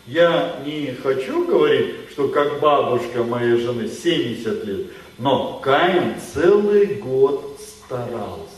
[0.08, 4.86] Я не хочу говорить, что как бабушка моей жены 70 лет,
[5.18, 8.48] но Каин целый год старался.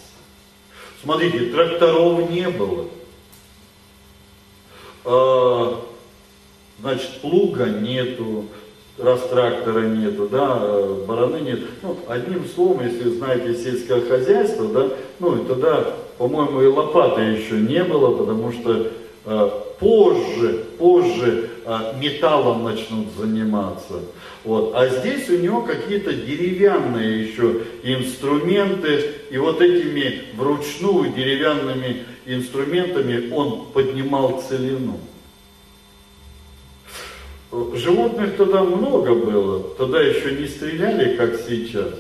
[1.03, 2.89] Смотрите, тракторов не было.
[5.05, 5.85] А,
[6.81, 8.47] значит, плуга нету,
[8.97, 10.57] раз трактора нету, да,
[11.07, 11.61] бараны нет.
[11.83, 17.55] Ну, одним словом, если знаете сельское хозяйство, да, ну, и тогда, по-моему, и лопаты еще
[17.55, 18.93] не было, потому что
[19.29, 19.51] Э,
[19.81, 23.95] позже, позже э, металлом начнут заниматься.
[24.45, 24.71] Вот.
[24.73, 33.67] А здесь у него какие-то деревянные еще инструменты, и вот этими вручную деревянными инструментами он
[33.73, 35.01] поднимал целину.
[37.75, 41.95] Животных тогда много было, тогда еще не стреляли, как сейчас.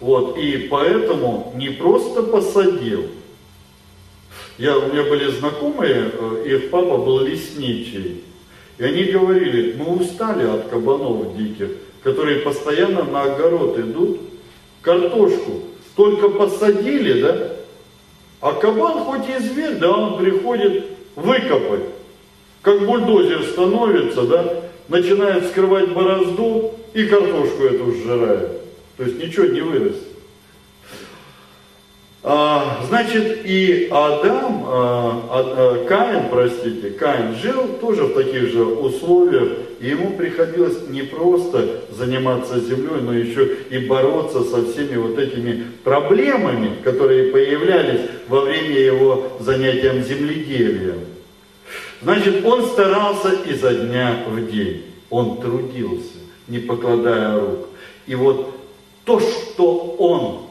[0.00, 3.06] Вот, и поэтому не просто посадил–
[4.60, 8.22] я, у меня были знакомые, э, их папа был лесничий.
[8.76, 11.70] И они говорили, мы устали от кабанов диких,
[12.02, 14.20] которые постоянно на огород идут,
[14.82, 15.62] картошку
[15.96, 17.52] только посадили, да?
[18.42, 20.84] А кабан хоть и зверь, да, он приходит
[21.16, 21.86] выкопать.
[22.60, 28.59] Как бульдозер становится, да, начинает скрывать борозду и картошку эту сжирает.
[29.00, 30.08] То есть ничего не вырастет.
[32.22, 39.52] А, значит, и Адам, а, а, Каин, простите, Каин жил тоже в таких же условиях,
[39.80, 45.64] и ему приходилось не просто заниматься землей, но еще и бороться со всеми вот этими
[45.82, 51.06] проблемами, которые появлялись во время его занятием земледелием.
[52.02, 56.18] Значит, он старался изо дня в день, он трудился.
[56.48, 57.68] не покладая рук.
[58.06, 58.59] И вот
[59.10, 60.46] то, что он,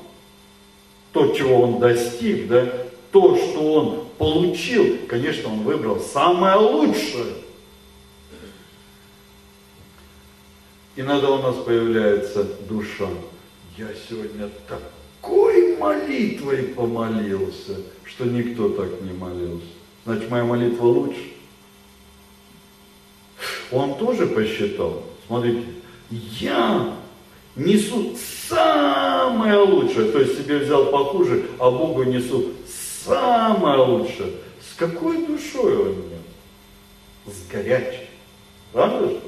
[1.13, 2.67] то, чего он достиг, да,
[3.09, 7.35] то, что он получил, конечно, он выбрал самое лучшее.
[10.97, 13.07] Иногда у нас появляется душа.
[13.77, 19.67] Я сегодня такой молитвой помолился, что никто так не молился.
[20.03, 21.31] Значит, моя молитва лучше.
[23.71, 25.05] Он тоже посчитал.
[25.27, 25.63] Смотрите,
[26.11, 26.98] я
[27.55, 28.15] несу
[28.47, 32.53] самое лучшее, то есть себе взял похуже, а Богу несу
[33.05, 34.31] самое лучшее.
[34.61, 36.19] С какой душой он мне?
[37.25, 38.07] С горячей.
[38.71, 39.19] Правда же?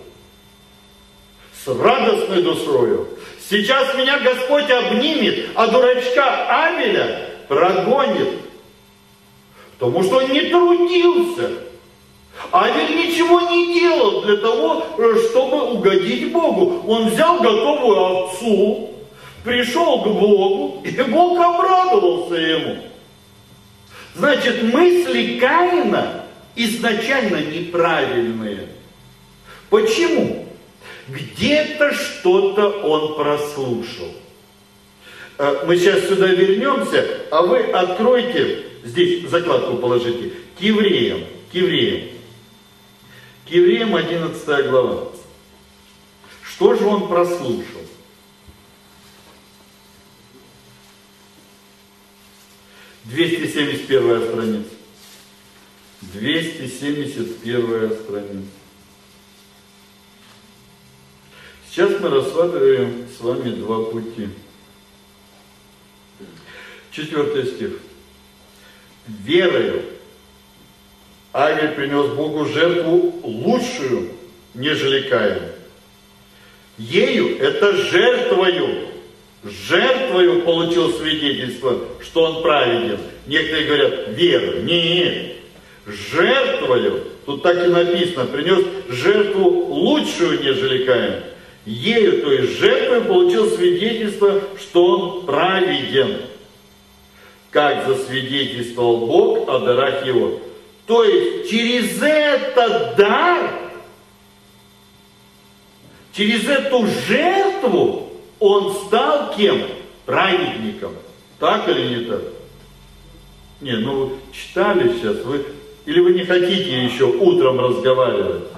[1.64, 3.08] С радостной душою.
[3.50, 8.40] Сейчас меня Господь обнимет, а дурачка Авеля прогонит.
[9.78, 11.52] Потому что он не трудился.
[12.52, 14.86] Авель ничего не делал для того,
[15.30, 16.84] чтобы угодить Богу.
[16.88, 18.90] Он взял готовую овцу,
[19.44, 22.78] пришел к Богу, и Бог обрадовался ему.
[24.16, 26.26] Значит, мысли Каина
[26.56, 28.68] изначально неправильные.
[29.70, 30.48] Почему?
[31.08, 34.10] Где-то что-то он прослушал.
[35.38, 41.22] Э, мы сейчас сюда вернемся, а вы откройте, здесь закладку положите, к евреям,
[41.52, 42.10] к евреям.
[43.48, 45.12] К евреям 11 глава.
[46.44, 47.82] Что же он прослушал?
[53.06, 54.70] 271 страница.
[56.02, 58.48] 271 страница.
[61.70, 64.30] Сейчас мы рассматриваем с вами два пути.
[66.92, 67.80] Четвертый стих.
[69.08, 69.84] Верою
[71.34, 74.10] Авель принес Богу жертву лучшую,
[74.54, 75.44] нежели Каин.
[76.78, 78.88] Ею, это жертвою,
[79.44, 83.00] жертвою получил свидетельство, что он праведен.
[83.28, 84.60] Некоторые говорят, вера.
[84.62, 85.38] Нет,
[85.86, 91.24] жертвою, тут так и написано, принес жертву лучшую, нежели Каин.
[91.66, 96.18] Ею, то есть жертвой, получил свидетельство, что он праведен.
[97.52, 100.42] Как засвидетельствовал Бог о дарах его.
[100.92, 103.50] То есть через этот дар,
[106.12, 109.62] через эту жертву он стал кем?
[110.06, 110.92] Праведником.
[111.40, 112.22] Так или не так?
[113.62, 115.46] Не, ну читали сейчас, вы,
[115.86, 118.50] или вы не хотите еще утром разговаривать?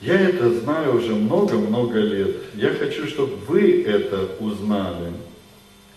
[0.00, 2.36] Я это знаю уже много-много лет.
[2.54, 5.12] Я хочу, чтобы вы это узнали.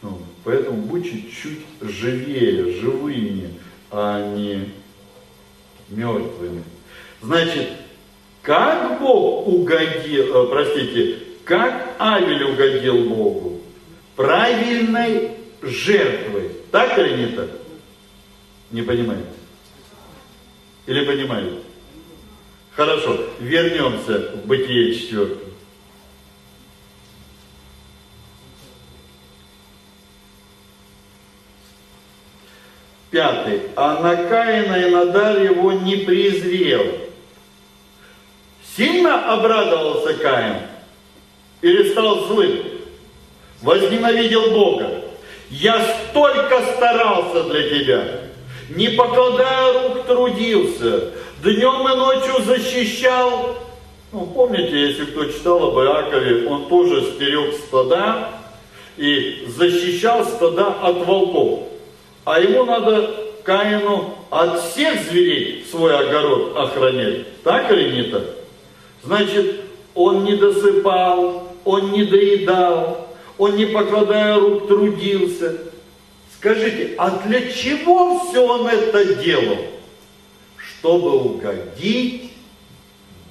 [0.02, 3.54] Ну, поэтому будьте чуть живее, живыми,
[3.92, 4.70] а не
[5.90, 6.64] мертвыми.
[7.22, 7.68] Значит,
[8.44, 13.62] как Бог угодил, э, простите, как Авель угодил Богу?
[14.16, 15.32] Правильной
[15.62, 16.52] жертвой.
[16.72, 17.50] Так или не так?
[18.72, 19.28] Не понимаете?
[20.86, 21.58] Или понимаете?
[22.72, 25.47] Хорошо, вернемся в Бытие 4.
[33.18, 33.62] Пятый.
[33.76, 36.86] А на Каина и Надар его не презрел.
[38.76, 40.58] Сильно обрадовался Каин?
[41.64, 42.60] Или стал злым?
[43.64, 45.02] Возненавидел Бога.
[45.50, 48.20] Я столько старался для тебя,
[48.70, 51.06] не покладая рук трудился,
[51.42, 53.58] днем и ночью защищал.
[54.12, 58.30] Ну, помните, если кто читал об Иакове, он тоже стерег стада
[58.96, 61.67] и защищал стада от волков.
[62.28, 67.42] А ему надо Каину от всех зверей свой огород охранять.
[67.42, 68.24] Так или не так?
[69.02, 69.62] Значит,
[69.96, 73.08] он не досыпал, он не доедал,
[73.38, 75.58] он не покладая рук трудился.
[76.36, 79.60] Скажите, а для чего все он это делал?
[80.80, 82.34] чтобы угодить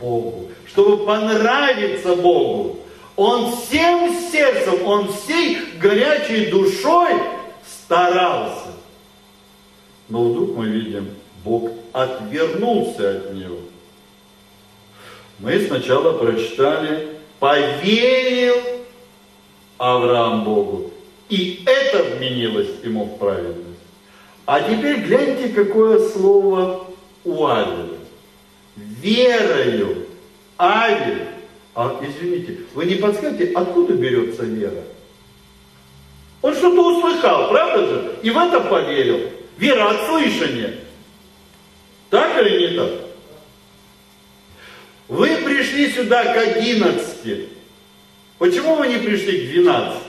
[0.01, 2.79] Богу, чтобы понравиться Богу.
[3.15, 7.13] Он всем сердцем, он всей горячей душой
[7.63, 8.73] старался.
[10.09, 11.09] Но вдруг мы видим,
[11.45, 13.59] Бог отвернулся от него.
[15.39, 18.57] Мы сначала прочитали, поверил
[19.79, 20.93] Авраам Богу,
[21.29, 23.67] и это вменилось ему в праведность.
[24.47, 26.87] А теперь гляньте, какое слово
[27.25, 27.99] у Авеля.
[28.77, 30.07] Верою
[30.57, 31.27] Авель.
[31.75, 34.85] А, извините, вы не подскажете, откуда берется вера?
[36.41, 38.17] Он что-то услыхал, правда же?
[38.23, 39.21] И в это поверил.
[39.57, 40.75] Вера от слышания.
[42.11, 42.91] Так или не так?
[45.09, 47.49] Вы пришли сюда к 11.
[48.39, 50.03] Почему вы не пришли к 12?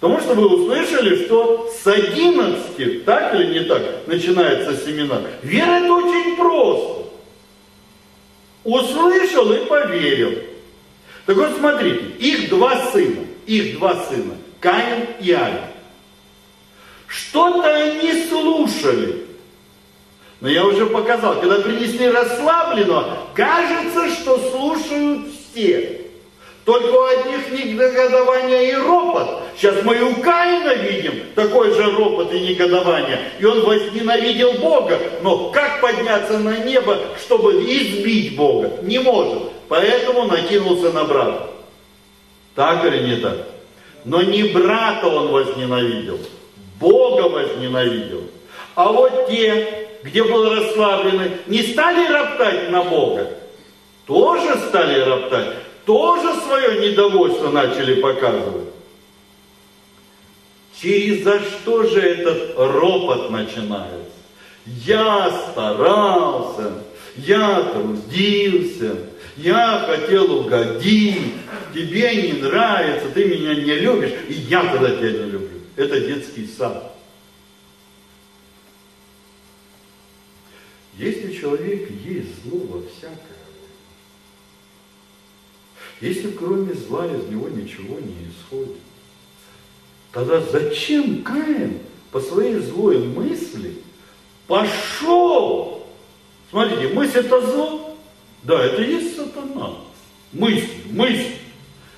[0.00, 5.22] Потому что вы услышали, что с 11, так или не так, начинается семинар.
[5.42, 7.08] Вера это очень просто.
[8.64, 10.38] Услышал и поверил.
[11.26, 15.71] Так вот смотрите, их два сына, их два сына, Каин и Авель.
[17.12, 19.26] Что-то они слушали.
[20.40, 26.00] Но я уже показал, когда принесли расслабленного, кажется, что слушают все.
[26.64, 29.42] Только у одних негодование и ропот.
[29.56, 33.20] Сейчас мы и у Каина видим такой же ропот и негодование.
[33.38, 34.98] И он возненавидел Бога.
[35.22, 38.70] Но как подняться на небо, чтобы избить Бога?
[38.82, 39.42] Не может.
[39.68, 41.50] Поэтому накинулся на брата.
[42.54, 43.36] Так или не так?
[44.06, 46.18] Но не брата он возненавидел.
[46.82, 48.24] Бога возненавидел.
[48.74, 53.30] А вот те, где был расслаблены, не стали роптать на Бога.
[54.06, 55.54] Тоже стали роптать
[55.84, 58.68] тоже свое недовольство начали показывать.
[60.80, 64.10] Через за что же этот ропот начинается?
[64.64, 66.72] Я старался,
[67.16, 68.96] я трудился,
[69.36, 71.34] я хотел угодить,
[71.74, 75.51] тебе не нравится, ты меня не любишь, и я тогда тебя не люблю.
[75.76, 76.94] Это детский сад.
[80.98, 83.18] Если человек есть зло во всякое,
[86.02, 88.76] если кроме зла из него ничего не исходит,
[90.10, 91.78] тогда зачем Каин
[92.10, 93.76] по своей злой мысли
[94.46, 95.86] пошел?
[96.50, 97.96] Смотрите, мысль это зло?
[98.42, 99.76] Да, это есть сатана.
[100.32, 101.36] Мысль, мысль.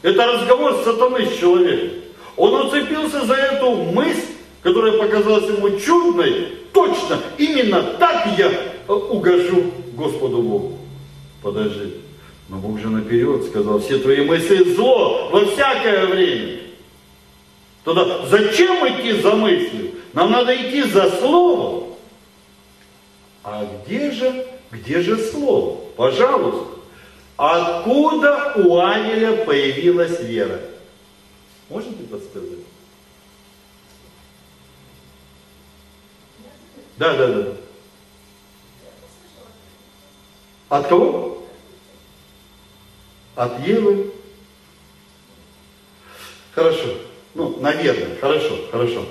[0.03, 2.04] Это разговор с сатаной с человеком.
[2.37, 6.49] Он уцепился за эту мысль, которая показалась ему чудной.
[6.73, 8.51] Точно, именно так я
[8.89, 10.79] угожу Господу Богу.
[11.43, 11.95] Подожди.
[12.49, 16.59] Но Бог же наперед сказал, все твои мысли зло во всякое время.
[17.85, 19.93] Тогда зачем идти за мыслью?
[20.13, 21.95] Нам надо идти за словом.
[23.43, 25.77] А где же, где же слово?
[25.97, 26.67] Пожалуйста.
[27.37, 30.61] Откуда у Авеля появилась вера?
[31.69, 32.59] Можете подсказать?
[36.97, 37.57] Да, да, да.
[40.69, 41.47] От кого?
[43.35, 44.13] От Евы?
[46.55, 46.99] Хорошо.
[47.35, 49.07] Ну, наверное, хорошо, хорошо.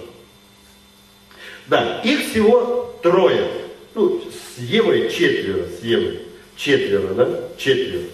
[1.68, 3.50] Да, их всего трое.
[3.96, 6.22] Ну, с Евой четверо, с Евой.
[6.56, 7.50] Четверо, да?
[7.58, 8.06] Четверо.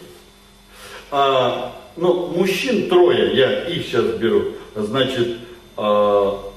[1.12, 4.54] А, ну, мужчин трое, я их сейчас беру.
[4.76, 5.38] Значит,
[5.76, 6.52] а,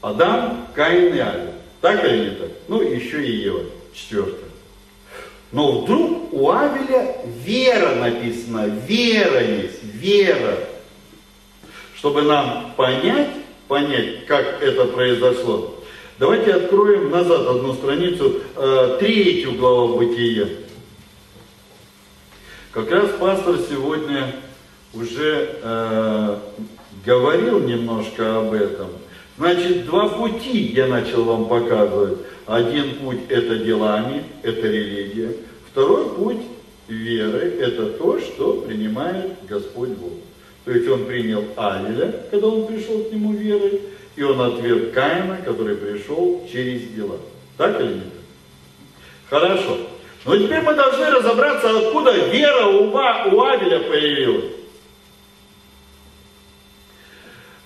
[0.00, 1.50] Адам, Каин и Авель.
[1.80, 2.50] Так или не так?
[2.68, 4.50] Ну, еще и Ева, четвертая.
[5.52, 10.58] Но вдруг у Авеля вера написана, вера есть, вера.
[11.94, 13.30] Чтобы нам понять,
[13.68, 15.74] понять, как это произошло,
[16.18, 20.48] давайте откроем назад одну страницу, э, третью главу Бытия.
[22.72, 24.34] Как раз пастор сегодня
[24.96, 26.38] уже э,
[27.04, 28.88] говорил немножко об этом.
[29.38, 32.18] Значит, два пути я начал вам показывать.
[32.46, 35.32] Один путь это делами, это религия.
[35.70, 36.42] Второй путь
[36.88, 40.12] веры это то, что принимает Господь Бог.
[40.64, 43.82] То есть он принял Авеля, когда он пришел к нему верой,
[44.16, 47.18] и он отверг Каина, который пришел через дела.
[47.56, 48.04] Так или нет?
[49.28, 49.78] Хорошо.
[50.24, 54.56] Но теперь мы должны разобраться, откуда вера у, у Авеля появилась.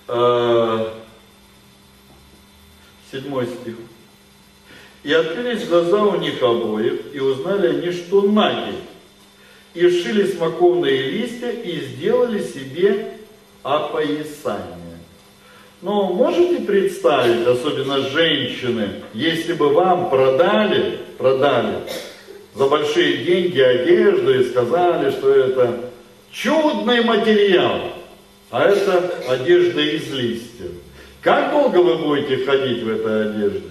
[3.11, 3.75] седьмой стих.
[5.03, 8.75] И открылись глаза у них обоих, и узнали они, что наги.
[9.73, 13.17] И шили смоковные листья, и сделали себе
[13.63, 14.99] опоясание.
[15.81, 21.79] Но можете представить, особенно женщины, если бы вам продали, продали
[22.53, 25.79] за большие деньги одежду и сказали, что это
[26.31, 27.90] чудный материал,
[28.51, 30.71] а это одежда из листьев.
[31.21, 33.61] Как долго вы будете ходить в этой одежде?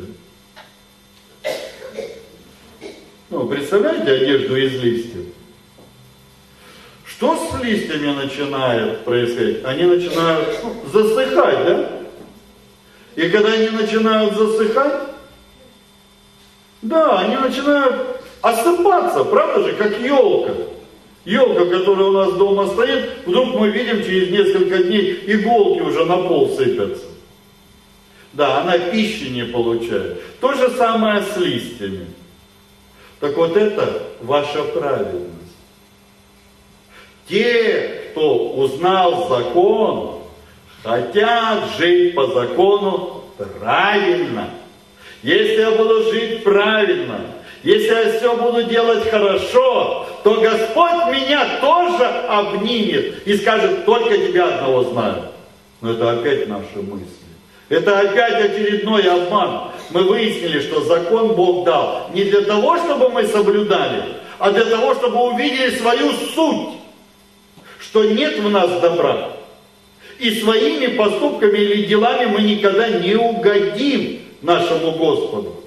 [3.28, 5.26] Ну, представляете одежду из листьев?
[7.04, 9.64] Что с листьями начинает происходить?
[9.64, 11.90] Они начинают ну, засыхать, да?
[13.16, 15.02] И когда они начинают засыхать,
[16.80, 20.54] да, они начинают осыпаться, правда же, как елка.
[21.24, 26.16] Елка, которая у нас дома стоит, вдруг мы видим через несколько дней иголки уже на
[26.16, 27.04] пол сыпятся.
[28.32, 30.22] Да, она пищи не получает.
[30.40, 32.06] То же самое с листьями.
[33.18, 35.28] Так вот это ваша праведность.
[37.28, 40.22] те, кто узнал закон,
[40.82, 43.24] хотят жить по закону
[43.58, 44.50] правильно.
[45.22, 47.20] Если я буду жить правильно,
[47.62, 54.48] если я все буду делать хорошо, то Господь меня тоже обнимет и скажет, только тебя
[54.48, 55.24] одного знаю.
[55.82, 57.06] Но это опять наши мысли.
[57.68, 59.72] Это опять очередной обман.
[59.90, 64.04] Мы выяснили, что закон Бог дал не для того, чтобы мы соблюдали,
[64.38, 66.78] а для того, чтобы увидели свою суть,
[67.78, 69.32] что нет в нас добра.
[70.18, 75.60] И своими поступками или делами мы никогда не угодим нашему Господу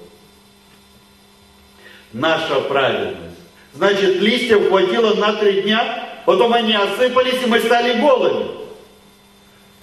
[2.14, 3.36] наша праведность.
[3.74, 8.46] Значит, листьев хватило на три дня, потом они осыпались, и мы стали голыми.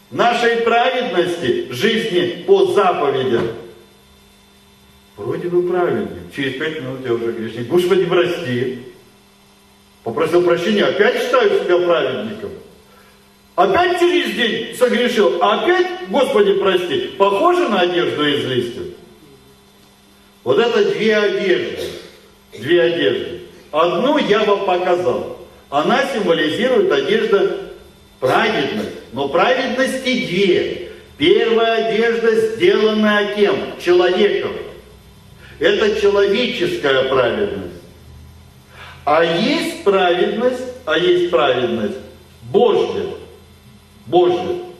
[0.10, 3.48] Нашей праведности, жизни по заповедям.
[5.18, 6.34] Вроде бы праведник.
[6.36, 7.68] Через пять минут я уже грешник.
[7.68, 8.80] Господи, прости.
[10.04, 12.50] Попросил прощения, опять считаю себя праведником.
[13.56, 17.12] Опять через день согрешил, опять, Господи, прости.
[17.18, 18.88] Похоже на одежду из листьев?
[20.44, 21.88] Вот это две одежды
[22.54, 23.42] две одежды.
[23.72, 25.38] Одну я вам показал.
[25.70, 27.72] Она символизирует одежда
[28.20, 28.90] праведность.
[29.14, 30.92] Но праведности две.
[31.18, 33.56] Первая одежда, сделанная кем?
[33.84, 34.52] Человеком.
[35.60, 37.76] Это человеческая праведность.
[39.06, 41.98] А есть праведность, а есть праведность
[42.44, 43.06] Божья.
[44.08, 44.71] Божья.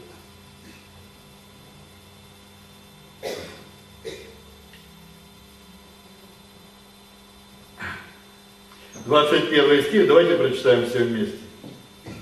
[9.12, 11.36] 21 стих, давайте прочитаем все вместе.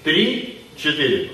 [0.03, 1.31] 3, 4.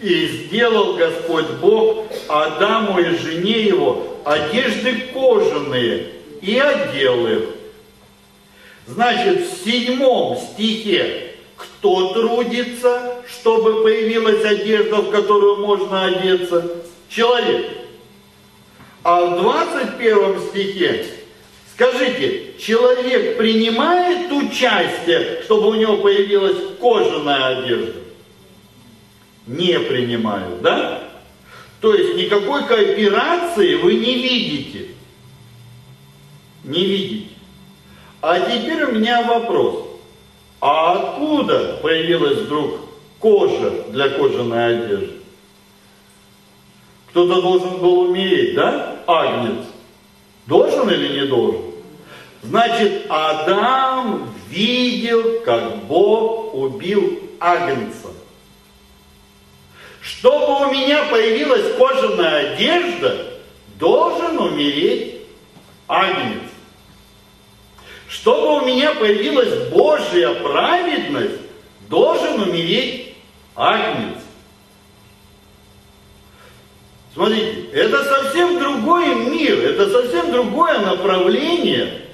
[0.00, 6.06] «И сделал Господь Бог Адаму и жене его одежды кожаные,
[6.40, 7.42] и одел их».
[8.86, 16.66] Значит, в седьмом стихе кто трудится, чтобы появилась одежда, в которую можно одеться?
[17.10, 17.72] Человек.
[19.02, 21.04] А в 21 стихе
[21.76, 28.00] Скажите, человек принимает участие, чтобы у него появилась кожаная одежда?
[29.46, 31.02] Не принимают, да?
[31.82, 34.86] То есть никакой кооперации вы не видите.
[36.64, 37.28] Не видите.
[38.22, 39.84] А теперь у меня вопрос.
[40.62, 42.80] А откуда появилась вдруг
[43.18, 45.12] кожа для кожаной одежды?
[47.10, 48.96] Кто-то должен был умереть, да?
[49.06, 49.66] Агнец.
[50.46, 51.65] Должен или не должен?
[52.48, 58.08] Значит, Адам видел, как Бог убил Агнца.
[60.00, 63.34] Чтобы у меня появилась кожаная одежда,
[63.78, 65.22] должен умереть
[65.88, 66.42] Агнец.
[68.08, 71.40] Чтобы у меня появилась Божья праведность,
[71.88, 73.16] должен умереть
[73.56, 74.22] Агнец.
[77.12, 82.05] Смотрите, это совсем другой мир, это совсем другое направление.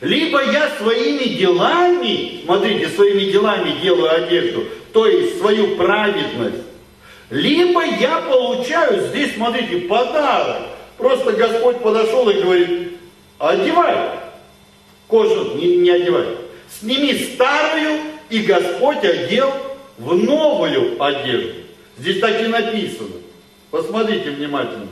[0.00, 6.64] Либо я своими делами, смотрите, своими делами делаю одежду, то есть свою праведность,
[7.30, 10.62] либо я получаю здесь, смотрите, подарок.
[10.96, 12.98] Просто Господь подошел и говорит,
[13.38, 14.18] одевай
[15.08, 16.26] кожу, не, не одевай.
[16.78, 19.52] Сними старую, и Господь одел
[19.96, 21.54] в новую одежду.
[21.98, 23.16] Здесь так и написано.
[23.70, 24.88] Посмотрите внимательно.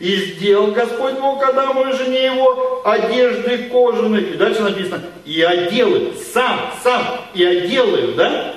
[0.00, 4.30] И сделал Господь Бог Адаму и жене его одежды кожаные.
[4.30, 7.02] И дальше написано, и одел их, сам, сам,
[7.34, 8.54] и одел их, да?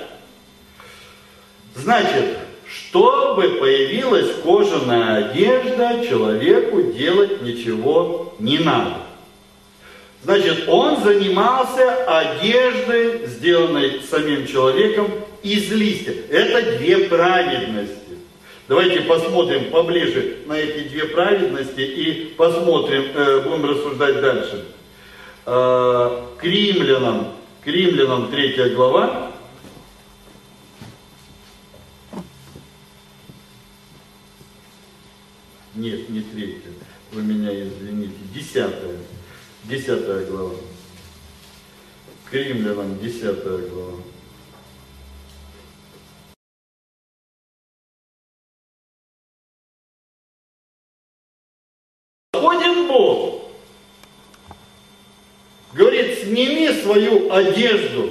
[1.74, 8.94] Значит, чтобы появилась кожаная одежда, человеку делать ничего не надо.
[10.22, 15.10] Значит, он занимался одеждой, сделанной самим человеком
[15.42, 16.14] из листья.
[16.30, 18.03] Это две праведности.
[18.66, 24.64] Давайте посмотрим поближе на эти две праведности и посмотрим, э, будем рассуждать дальше.
[25.44, 29.32] Э, к римлянам, к римлянам 3 глава.
[35.74, 36.70] Нет, не третья.
[37.12, 38.14] Вы меня извините.
[38.32, 38.96] Десятая.
[39.64, 40.54] Десятая глава.
[42.30, 44.03] К римлянам десятая глава.
[52.94, 53.42] Бог,
[55.72, 58.10] говорит, сними свою одежду.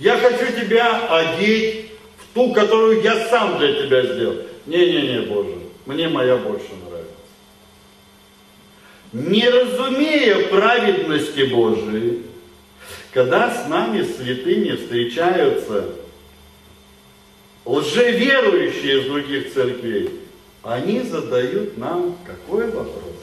[0.00, 4.38] Я хочу тебя одеть в ту, которую я сам для тебя сделал.
[4.66, 7.12] Не-не-не, Боже, мне моя больше нравится.
[9.12, 12.22] Не разумея праведности Божией,
[13.12, 15.84] когда с нами святыми встречаются
[17.64, 20.23] лжеверующие из других церквей,
[20.64, 23.14] они задают нам какой вопрос?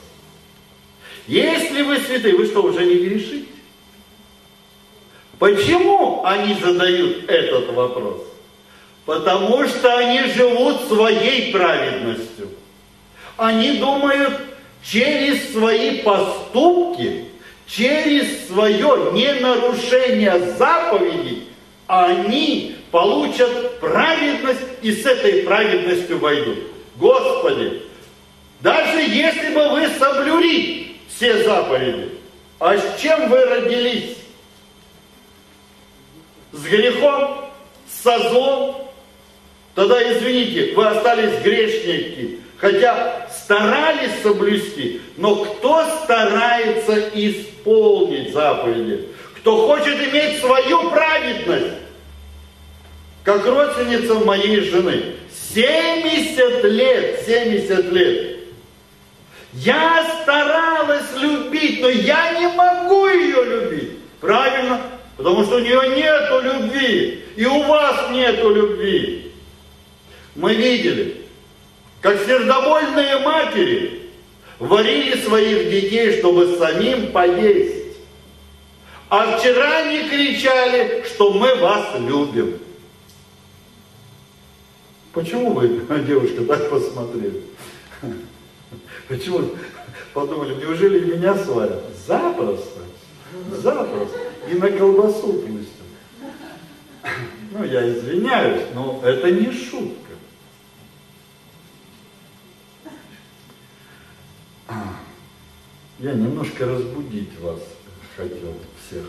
[1.28, 3.46] Если вы святые, вы что, уже не грешите?
[5.39, 8.22] Почему они задают этот вопрос?
[9.06, 12.50] Потому что они живут своей праведностью.
[13.38, 14.39] Они думают,
[14.84, 17.26] через свои поступки,
[17.66, 21.48] через свое ненарушение заповедей,
[21.88, 26.60] они получат праведность и с этой праведностью войдут.
[27.02, 27.82] Господи,
[28.60, 32.10] даже если бы вы соблюли все заповеди,
[32.60, 34.18] а с чем вы родились?
[36.52, 37.49] С грехом?
[38.04, 38.88] Со злом?
[39.74, 49.08] Тогда, извините, вы остались грешники, хотя старались соблюсти, но кто старается исполнить заповеди?
[49.38, 51.78] Кто хочет иметь свою праведность?
[53.24, 55.16] Как родственница моей жены.
[55.54, 58.38] 70 лет, 70 лет.
[59.54, 63.91] Я старалась любить, но я не могу ее любить.
[64.22, 64.82] Правильно?
[65.18, 67.26] Потому что у нее нету любви.
[67.36, 69.32] И у вас нету любви.
[70.36, 71.18] Мы видели,
[71.99, 74.10] как сердобольные матери
[74.60, 77.97] варили своих детей, чтобы самим поесть.
[79.10, 82.61] А вчера они кричали, что мы вас любим.
[85.14, 87.43] Почему вы, девушка, так посмотрели?
[89.07, 89.51] Почему
[90.14, 91.84] подумали, неужели меня сварят?
[92.07, 92.80] Запросто,
[93.51, 94.20] запросто.
[94.49, 95.68] И на колбасу пустят.
[97.51, 99.97] Ну, я извиняюсь, но это не шутка.
[105.99, 107.59] Я немножко разбудить вас
[108.16, 108.53] хотел
[108.88, 109.03] всех.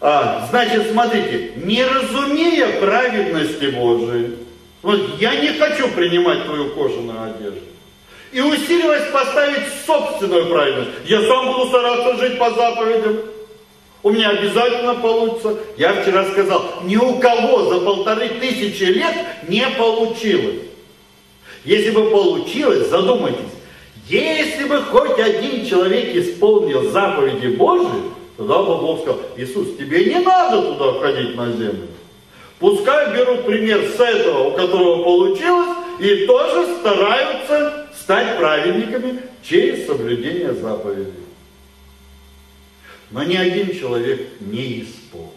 [0.00, 4.36] А, значит, смотрите, не разумея праведности Божией,
[4.82, 7.60] вот я не хочу принимать твою кожаную одежду.
[8.32, 10.90] И усиливаясь поставить собственную праведность.
[11.06, 13.18] Я сам буду стараться жить по заповедям.
[14.02, 15.56] У меня обязательно получится.
[15.76, 19.14] Я вчера сказал, ни у кого за полторы тысячи лет
[19.48, 20.62] не получилось.
[21.64, 23.38] Если бы получилось, задумайтесь,
[24.08, 27.86] если бы хоть один человек исполнил заповеди Божьи,
[28.36, 31.86] тогда бы Бог сказал, Иисус, тебе не надо туда ходить на землю.
[32.62, 40.54] Пускай берут пример с этого, у которого получилось, и тоже стараются стать праведниками через соблюдение
[40.54, 41.24] заповедей.
[43.10, 45.32] Но ни один человек не исполнил.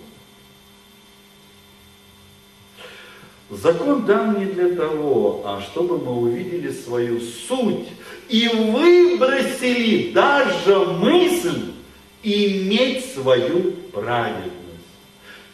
[3.50, 7.88] Закон дан не для того, а чтобы мы увидели свою суть
[8.30, 11.72] и выбросили даже мысль
[12.22, 14.65] иметь свою праведность.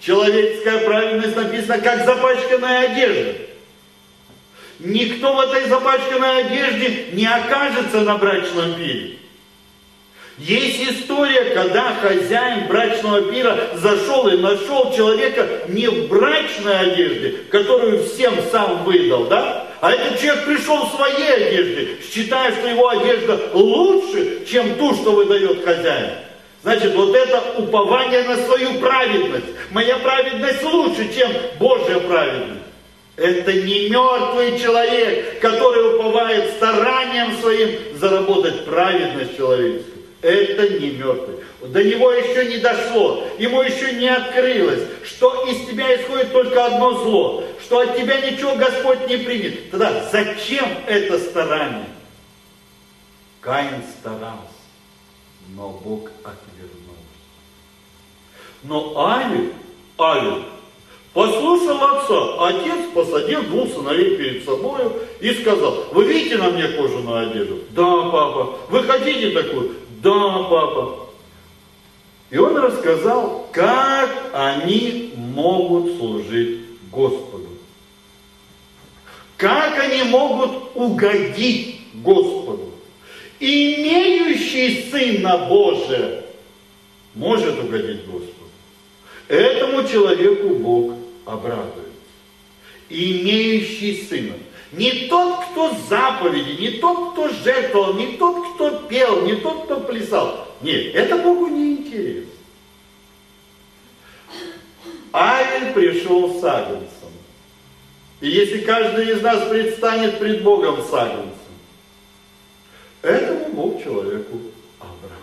[0.01, 3.35] Человеческая праведность написана как запачканная одежда.
[4.79, 9.17] Никто в этой запачканной одежде не окажется на брачном пире.
[10.39, 18.03] Есть история, когда хозяин брачного пира зашел и нашел человека не в брачной одежде, которую
[18.03, 19.67] всем сам выдал, да?
[19.81, 25.11] А этот человек пришел в своей одежде, считая, что его одежда лучше, чем ту, что
[25.11, 26.30] выдает хозяин.
[26.63, 29.47] Значит, вот это упование на свою праведность.
[29.71, 32.61] Моя праведность лучше, чем Божья праведность.
[33.17, 40.01] Это не мертвый человек, который уповает старанием своим заработать праведность человеческую.
[40.21, 41.37] Это не мертвый.
[41.61, 46.93] До него еще не дошло, ему еще не открылось, что из тебя исходит только одно
[47.03, 49.69] зло, что от тебя ничего Господь не примет.
[49.71, 51.85] Тогда зачем это старание?
[53.41, 54.50] Каин старался,
[55.55, 56.81] но Бог отвернулся.
[58.63, 59.53] Но Авель,
[59.97, 60.43] Авель,
[61.13, 62.47] послушал отца.
[62.47, 64.81] Отец посадил двух сыновей перед собой
[65.19, 67.59] и сказал, вы видите на мне кожаную одежду?
[67.71, 68.57] Да, папа.
[68.69, 69.75] Вы хотите такую?
[70.01, 71.07] Да, папа.
[72.29, 77.49] И он рассказал, как они могут служить Господу.
[79.35, 82.70] Как они могут угодить Господу.
[83.41, 86.23] Имеющий Сына Божия
[87.15, 88.51] может угодить Господу.
[89.27, 90.93] Этому человеку Бог
[91.25, 91.81] обрадуется.
[92.87, 94.35] Имеющий Сына.
[94.73, 99.79] Не тот, кто заповеди, не тот, кто жертвовал, не тот, кто пел, не тот, кто
[99.79, 100.47] плясал.
[100.61, 102.31] Нет, это Богу не интересно.
[105.13, 106.87] Авель пришел с агнцем.
[108.21, 111.40] И если каждый из нас предстанет пред Богом с агнцем,
[113.01, 114.39] этому Бог человеку
[114.79, 115.21] обрадуется.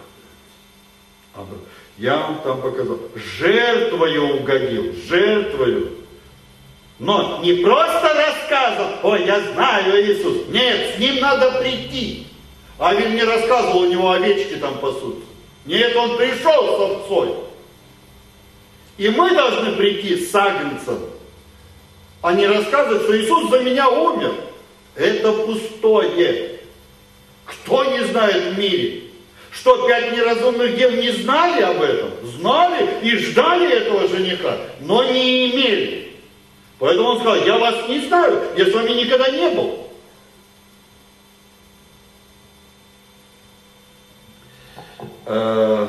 [1.98, 2.98] Я вам там показал.
[3.14, 5.92] Жертвою угодил, жертвою.
[6.98, 10.48] Но не просто рассказывал, ой, я знаю Иисус.
[10.48, 12.26] Нет, с ним надо прийти.
[12.78, 15.26] Авель не рассказывал, у него овечки там пасутся.
[15.64, 17.34] Нет, он пришел с овцой.
[18.96, 20.98] И мы должны прийти с агнцем,
[22.20, 24.34] а не рассказывать, что Иисус за меня умер.
[24.96, 26.57] Это пустое.
[27.48, 29.04] Кто не знает в мире?
[29.50, 32.10] Что, пять неразумных дев не знали об этом?
[32.36, 36.12] Знали и ждали этого жениха, но не имели.
[36.78, 39.88] Поэтому он сказал, я вас не знаю, я с вами никогда не был.
[45.24, 45.88] Э,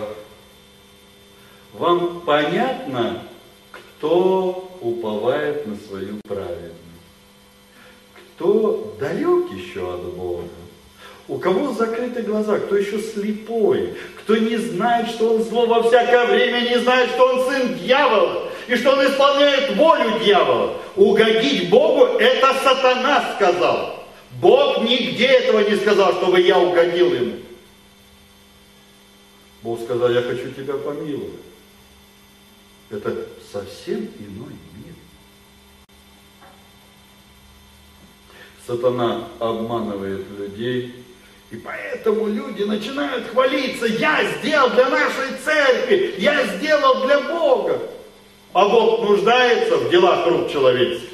[1.74, 3.24] вам понятно,
[3.72, 6.78] кто уповает на свою праведность?
[8.14, 10.47] Кто далек еще от Бога?
[11.30, 16.26] У кого закрыты глаза, кто еще слепой, кто не знает, что он зло во всякое
[16.26, 20.78] время, не знает, что он сын дьявола, и что он исполняет волю дьявола.
[20.96, 24.04] Угодить Богу– это сатана сказал.
[24.42, 27.36] Бог нигде этого не сказал, чтобы я угодил ему.
[29.62, 31.30] Бог сказал, я хочу тебя помиловать.
[32.90, 34.96] Это совсем иной мир.
[38.66, 41.06] Сатана обманывает людей,
[41.52, 47.80] и поэтому люди начинают хвалиться, я сделал для нашей церкви, я сделал для Бога.
[48.54, 51.10] А Бог нуждается в делах рук человеческих.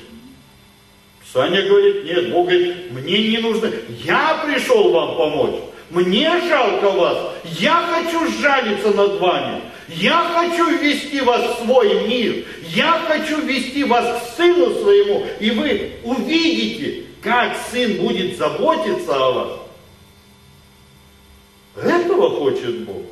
[1.32, 3.72] Саня говорит, нет, Бог говорит, мне не нужно,
[4.04, 5.62] я пришел вам помочь.
[5.90, 7.18] Мне жалко вас,
[7.60, 9.62] я хочу жалиться над вами.
[9.88, 12.44] Я хочу ввести вас в свой мир.
[12.74, 15.28] Я хочу ввести вас к сыну своему.
[15.40, 19.65] И вы увидите, как сын будет заботиться о вас.
[21.76, 23.04] Этого хочет Бог.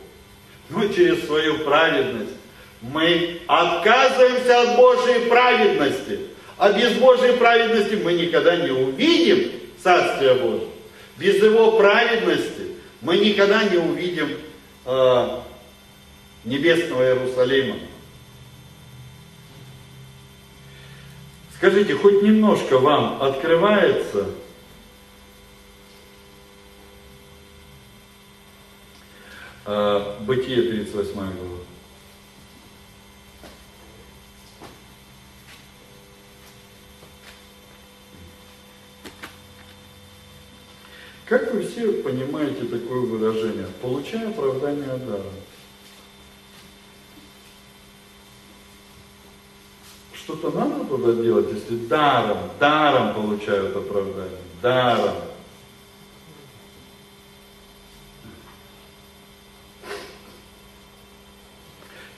[0.69, 2.33] Но через свою праведность
[2.81, 6.19] мы отказываемся от Божьей праведности.
[6.57, 9.51] А без Божьей праведности мы никогда не увидим
[9.81, 10.69] Царствие Божие.
[11.17, 12.67] Без Его праведности
[13.01, 14.29] мы никогда не увидим
[14.85, 15.27] э,
[16.45, 17.75] небесного Иерусалима.
[21.57, 24.27] Скажите, хоть немножко вам открывается
[29.65, 31.31] Бытие 38 глава?
[41.25, 43.67] Как вы все понимаете такое выражение?
[43.81, 45.33] Получая оправдание даром.
[50.13, 55.15] Что-то надо туда делать, если даром, даром получают оправдание, даром.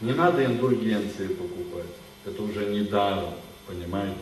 [0.06, 1.90] Не надо индульгенции покупать.
[2.26, 3.34] Это уже не даром,
[3.66, 4.20] понимаете?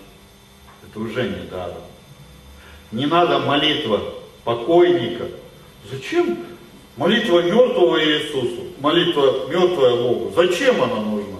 [0.82, 1.84] Это уже не даром.
[2.94, 4.02] Не надо молитва
[4.46, 5.28] покойника.
[5.92, 6.40] Зачем
[6.96, 10.32] молитва мертвого Иисусу, молитва мертвая Богу?
[10.34, 11.40] Зачем она нужна?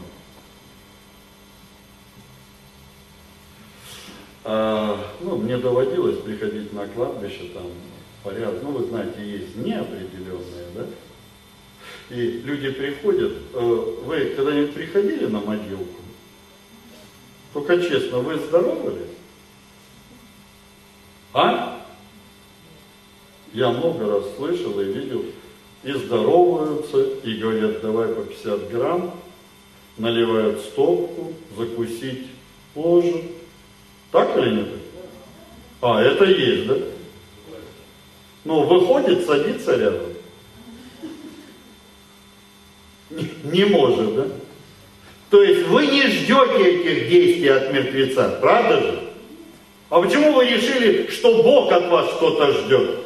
[4.44, 7.68] А, ну, мне доводилось приходить на кладбище, там
[8.24, 10.86] порядок, ну, вы знаете, есть неопределенные, да?
[12.14, 13.60] И люди приходят, э,
[14.06, 16.00] вы когда-нибудь приходили на могилку?
[17.54, 19.08] Только честно, вы здоровались?
[21.34, 21.84] А?
[23.52, 25.26] Я много раз слышал и видел,
[25.84, 29.20] и здороваются, и говорят, давай по 50 грамм,
[29.98, 32.28] наливают стопку, закусить
[32.76, 33.24] позже.
[34.12, 34.70] Так или нет?
[35.82, 36.78] А, это есть, да?
[38.44, 40.13] Ну, выходит, садится рядом.
[43.44, 44.28] Не, может, да?
[45.30, 49.00] То есть вы не ждете этих действий от мертвеца, правда же?
[49.90, 53.04] А почему вы решили, что Бог от вас что-то ждет?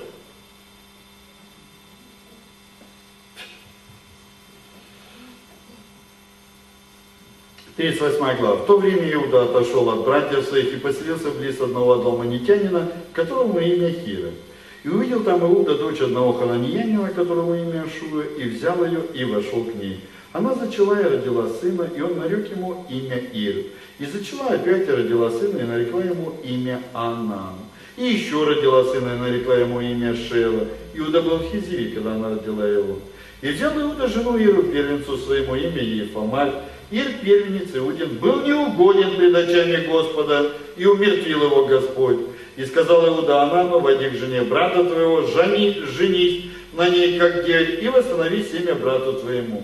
[7.77, 8.55] 38 глава.
[8.55, 13.59] В то время Иуда отошел от братьев своих и поселился близ одного дома нитянина, которому
[13.59, 14.31] имя Хира.
[14.83, 19.63] И увидел там Иуда, дочь одного хананьянина, которому имя Шуа, и взял ее и вошел
[19.63, 19.99] к ней.
[20.33, 23.65] Она зачала и родила сына, и он нарек ему имя Ир.
[23.99, 27.55] И зачала опять и родила сына, и нарекла ему имя Анан.
[27.95, 30.67] И еще родила сына, и нарекла ему имя Шела.
[30.93, 32.99] Иуда был в Хизире, когда она родила его.
[33.41, 36.53] И взял Иуда жену Иру, первенцу своему имя Ефамаль,
[36.89, 42.19] Ир первенец Иудин был неугоден пред очами Господа, и умертвил его Господь.
[42.55, 47.83] И сказал Иуда Анану, войди к жене брата твоего, жени, женись на ней, как дель,
[47.83, 49.63] и восстанови семя брату твоему.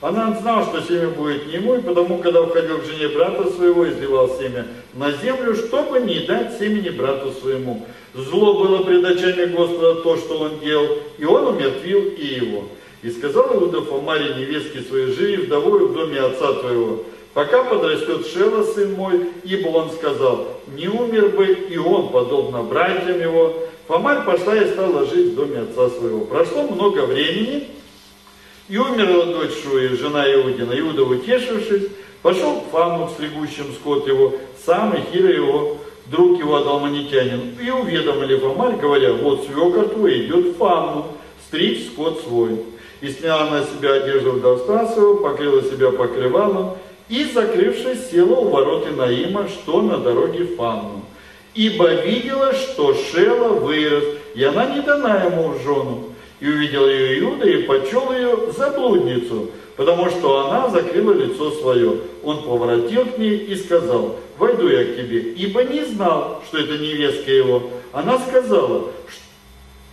[0.00, 3.88] Она знала, что семя будет не ему, и потому, когда уходил к жене брата своего,
[3.88, 7.84] изливал семя на землю, чтобы не дать семени брату своему.
[8.14, 12.64] Зло было пред очами Господа то, что он делал, и он умертвил и его.
[13.02, 18.62] И сказал Иуда Фомаре невестке своей живи вдовою в доме отца твоего, пока подрастет Шела,
[18.64, 20.46] сын мой, ибо он сказал,
[20.76, 23.54] не умер бы и он, подобно братьям его.
[23.88, 26.20] Фомарь пошла и стала жить в доме отца своего.
[26.20, 27.68] Прошло много времени,
[28.68, 30.78] и умерла дочь Шуи, жена Иудина.
[30.78, 31.88] Иуда, утешившись,
[32.22, 37.56] пошел к Фаму, слегущим скот его, сам и Хира его, друг его Адаманитянин.
[37.60, 41.06] И уведомили Фомарь, говоря, вот свекор твой идет в Фаму,
[41.46, 42.60] стричь скот свой.
[43.00, 46.76] И сняла на себя одежду вдовства своего, покрыла себя покрывалом,
[47.08, 51.02] и, закрывшись, села у ворот Инаима, что на дороге в.
[51.54, 54.04] Ибо видела, что Шела вырос,
[54.34, 56.08] и она не дана ему в жену.
[56.40, 61.98] И увидел ее Иуда и почел ее за блудницу, потому что она закрыла лицо свое.
[62.22, 66.78] Он поворотил к ней и сказал, войду я к тебе, ибо не знал, что это
[66.78, 67.70] невестка его.
[67.92, 68.90] Она сказала,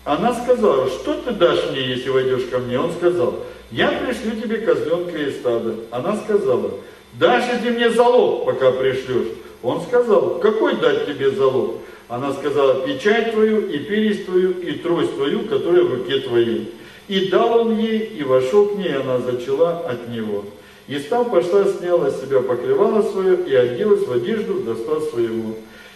[0.04, 2.80] она сказала, что ты дашь мне, если войдешь ко мне?
[2.80, 3.40] Он сказал,
[3.72, 5.76] я пришлю тебе козленка из стада.
[5.90, 6.72] Она сказала,
[7.14, 9.30] дашь ты мне залог, пока пришлешь?
[9.64, 11.78] Он сказал, какой дать тебе залог?
[12.08, 16.72] Она сказала, печать твою, и пересть твою, и трость твою, которая в руке твоей.
[17.08, 20.46] И дал он ей, и вошел к ней, и она зачала от него.
[20.88, 25.56] И став пошла, сняла с себя покрывало свое, и оделась в одежду вдовства своего.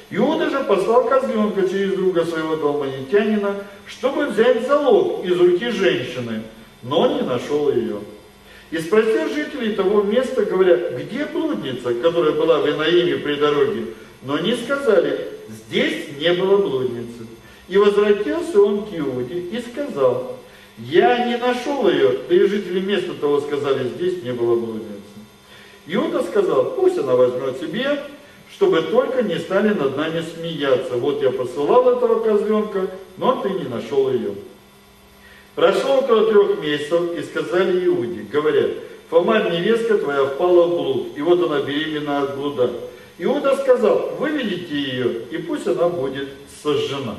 [0.09, 6.41] Иуда же послал козленка через друга своего долманитянина, чтобы взять залог из руки женщины,
[6.81, 7.97] но не нашел ее.
[8.71, 13.85] И спросил жителей того места, говоря, где блудница, которая была в Инаиме при дороге?
[14.21, 17.27] Но они сказали, здесь не было блудницы.
[17.67, 20.37] И возвратился он к Иуде и сказал,
[20.79, 24.89] я не нашел ее, да и жители места того сказали, здесь не было блудницы.
[25.87, 27.99] Иуда сказал, пусть она возьмет себе,
[28.53, 30.95] чтобы только не стали над нами смеяться.
[30.97, 34.33] Вот я посылал этого козленка, но ты не нашел ее.
[35.55, 38.71] Прошло около трех месяцев, и сказали Иуде, говорят,
[39.09, 42.71] Фомарь, невестка твоя впала в блуд, и вот она беременна от блуда.
[43.19, 46.29] Иуда сказал, выведите ее, и пусть она будет
[46.63, 47.15] сожжена.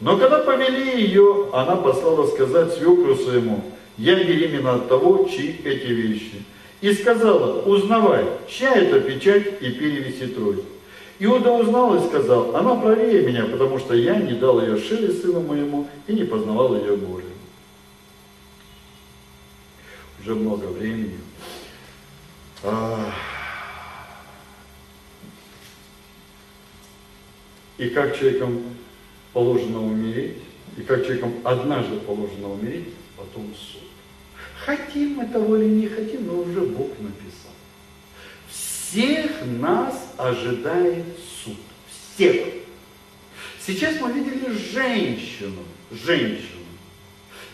[0.00, 3.62] Но когда повели ее, она послала сказать свекру своему,
[3.98, 6.42] я беременна от того, чьи эти вещи.
[6.80, 10.64] И сказала, узнавай, чья это печать и перевеси трость.
[11.18, 15.40] Иуда узнал и сказал, она правее меня, потому что я не дал ее шире сыну
[15.40, 17.28] моему и не познавал ее более.
[20.20, 21.18] Уже много времени.
[22.62, 23.12] А...
[27.78, 28.62] И как человеком
[29.32, 30.38] положено умереть,
[30.76, 33.82] и как человеком однажды положено умереть, потом суд.
[34.64, 37.52] Хотим мы того или не хотим, но уже Бог написал.
[38.48, 41.04] Всех нас ожидает
[41.44, 41.56] суд.
[42.14, 42.46] Всех.
[43.60, 46.64] Сейчас мы видели женщину, женщину,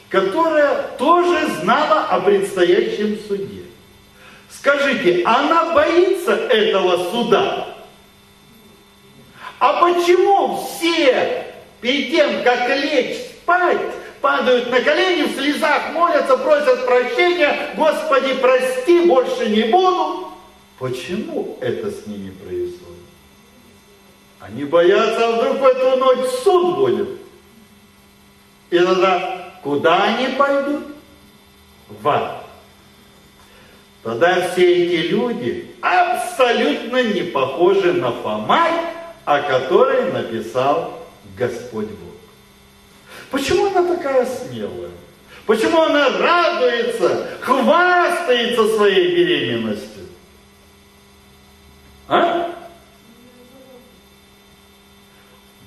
[0.09, 3.63] которая тоже знала о предстоящем суде.
[4.51, 7.62] Скажите, она боится этого суда?
[9.63, 11.47] А почему все
[11.81, 13.79] перед тем, как лечь спать,
[14.21, 20.33] падают на колени, в слезах молятся, просят прощения, Господи, прости, больше не буду?
[20.81, 23.05] Почему это с ними происходит?
[24.41, 27.09] Они боятся, а вдруг в эту ночь суд будет.
[28.71, 30.87] И тогда куда они пойдут?
[31.89, 32.47] В ад.
[34.03, 38.73] Тогда все эти люди абсолютно не похожи на Фомай,
[39.25, 41.07] о которой написал
[41.37, 42.15] Господь Бог.
[43.31, 44.91] Почему она такая смелая?
[45.47, 50.07] Почему она радуется, хвастается своей беременностью?
[52.09, 52.55] А?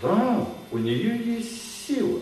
[0.02, 2.20] Да, у нее есть сила,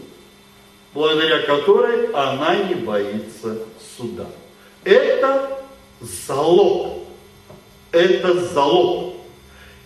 [0.93, 3.57] благодаря которой она не боится
[3.97, 4.27] суда.
[4.83, 5.63] Это
[5.99, 7.03] залог.
[7.91, 9.15] Это залог.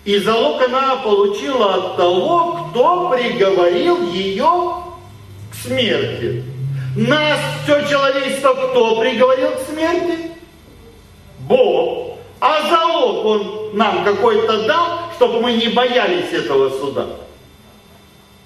[0.07, 4.85] И залог она получила от того, кто приговорил ее
[5.51, 6.45] к смерти.
[6.95, 10.31] Нас, все человечество, кто приговорил к смерти?
[11.39, 12.19] Бог.
[12.39, 14.87] А залог он нам какой-то дал,
[15.17, 17.07] чтобы мы не боялись этого суда.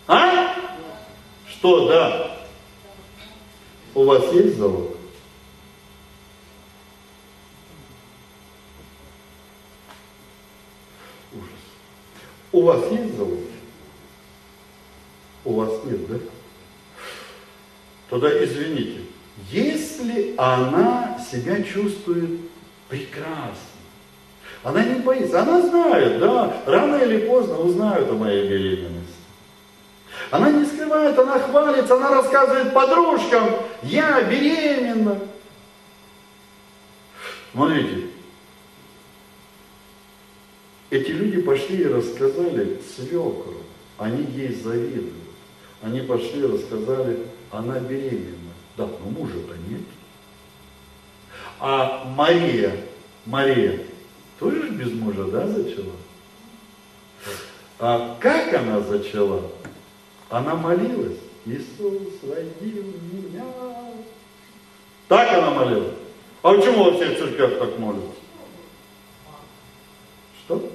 [0.07, 0.55] А?
[1.47, 2.37] Что, да?
[3.93, 4.90] У вас есть залог?
[12.51, 13.39] У вас есть залог?
[15.45, 16.17] У вас нет, да?
[18.09, 18.99] Тогда извините,
[19.49, 22.41] Если она себя чувствует
[22.89, 23.55] прекрасно,
[24.63, 29.15] она не боится, она знает, да, рано или поздно узнают о моей беременности.
[30.29, 33.49] Она не скрывает, она хвалится, она рассказывает подружкам,
[33.81, 35.19] я беременна.
[37.53, 38.10] Смотрите,
[40.91, 43.55] эти люди пошли и рассказали свекру,
[43.97, 45.13] они ей завидуют.
[45.81, 48.51] Они пошли и рассказали, она беременна.
[48.77, 49.81] Да, но мужа-то нет.
[51.59, 52.75] А Мария,
[53.25, 53.79] Мария,
[54.37, 55.93] тоже без мужа, да, зачала?
[57.79, 59.49] А как она зачала?
[60.29, 61.17] Она молилась.
[61.45, 63.45] Иисус, роди меня.
[65.07, 65.95] Так она молилась.
[66.43, 68.11] А почему во всех так молятся?
[70.45, 70.71] Что?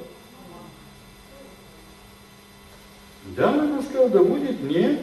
[3.37, 4.99] Да, она сказала, да будет мне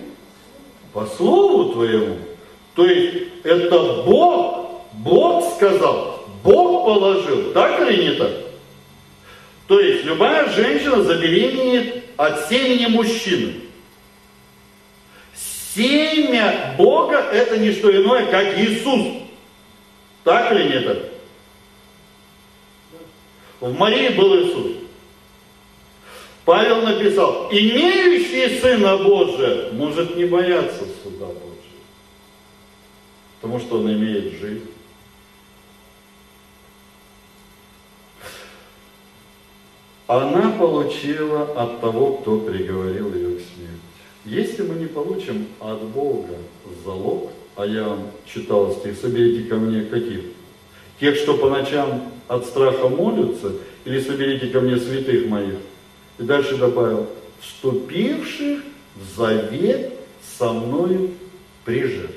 [0.92, 2.18] по слову твоему.
[2.74, 8.32] То есть это Бог, Бог сказал, Бог положил, так или не так?
[9.68, 13.54] То есть любая женщина забеременеет от семени мужчины.
[15.76, 19.24] Семя Бога это не что иное, как Иисус.
[20.24, 20.98] Так или не так?
[23.60, 24.83] В Марии был Иисус.
[26.46, 31.82] Павел написал, имеющий Сына Божия может не бояться суда Божия,
[33.40, 34.70] потому что он имеет жизнь.
[40.06, 43.80] Она получила от того, кто приговорил ее к смерти.
[44.26, 46.36] Если мы не получим от Бога
[46.84, 50.22] залог, а я вам читал стих, соберите ко мне каких?
[51.00, 53.54] Тех, что по ночам от страха молятся,
[53.86, 55.56] или соберите ко мне святых моих–
[56.18, 57.08] и дальше добавил,
[57.40, 58.64] вступивших
[58.96, 59.94] в завет
[60.38, 61.12] со мною
[61.66, 62.12] прижив.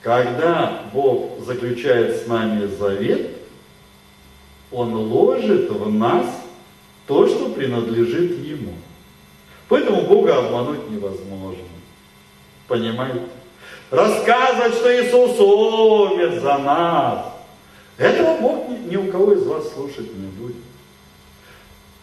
[0.00, 3.30] Когда Бог заключает с нами завет,
[4.70, 6.26] Он ложит в нас
[7.06, 8.74] то, что принадлежит Ему.
[9.68, 11.64] Поэтому Бога обмануть невозможно.
[12.68, 13.22] Понимаете?
[13.90, 17.26] Рассказывать, что Иисус умер за нас.
[17.96, 20.56] Этого Бог ни у кого из вас слушать не будет.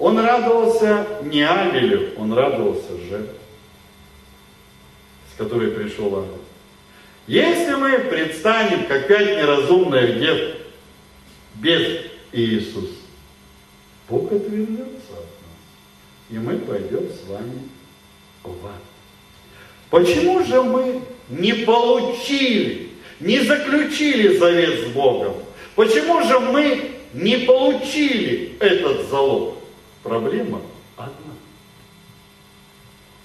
[0.01, 3.35] Он радовался не Авелю, он радовался жертве,
[5.31, 6.39] с которой пришел ангел.
[7.27, 10.55] Если мы предстанем, как пять неразумных дев,
[11.53, 12.95] без Иисуса,
[14.09, 17.61] Бог отвернется от нас, и мы пойдем с вами
[18.43, 18.81] в ад.
[19.91, 22.89] Почему же мы не получили,
[23.19, 25.35] не заключили завет с Богом?
[25.75, 29.60] Почему же мы не получили этот залог?
[30.03, 30.61] Проблема
[30.97, 31.33] одна.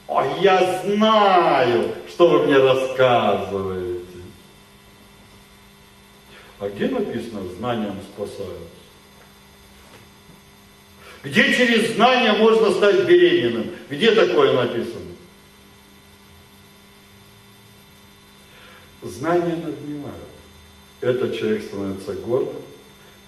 [0.08, 4.04] О, я знаю, что вы мне рассказываете.
[6.60, 8.76] А где написано знанием спасаются?
[11.22, 13.72] Где через знание можно стать беременным?
[13.90, 15.00] Где такое написано?
[19.02, 20.16] Знания надмевают.
[21.00, 22.62] Этот человек становится гордым,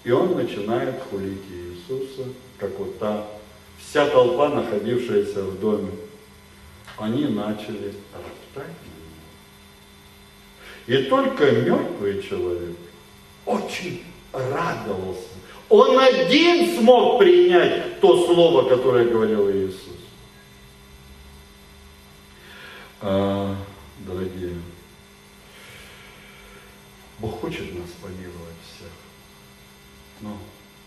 [0.03, 3.27] и он начинает хулить Иисуса, как вот та
[3.89, 5.91] вся толпа, находившаяся в доме,
[6.97, 8.75] они начали роптать.
[10.85, 12.77] И только мертвый человек
[13.45, 15.27] очень радовался.
[15.69, 19.97] Он один смог принять то слово, которое говорил Иисус.
[23.01, 23.55] А,
[23.99, 24.55] дорогие,
[27.19, 28.91] Бог хочет нас помиловать всех,
[30.21, 30.37] но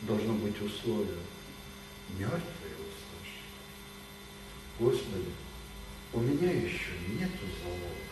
[0.03, 1.19] должно быть условие.
[2.19, 2.62] Мертвый
[4.83, 5.31] Господи,
[6.13, 8.03] у меня еще нету залога.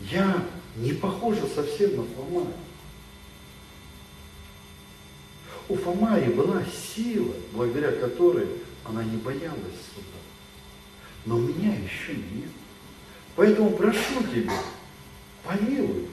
[0.00, 2.50] Я не похожа совсем на Фома.
[5.68, 8.48] У Фомаи была сила, благодаря которой
[8.82, 10.18] она не боялась суда.
[11.26, 12.50] Но у меня еще нет.
[13.36, 14.58] Поэтому прошу тебя,
[15.44, 16.08] помилуй меня.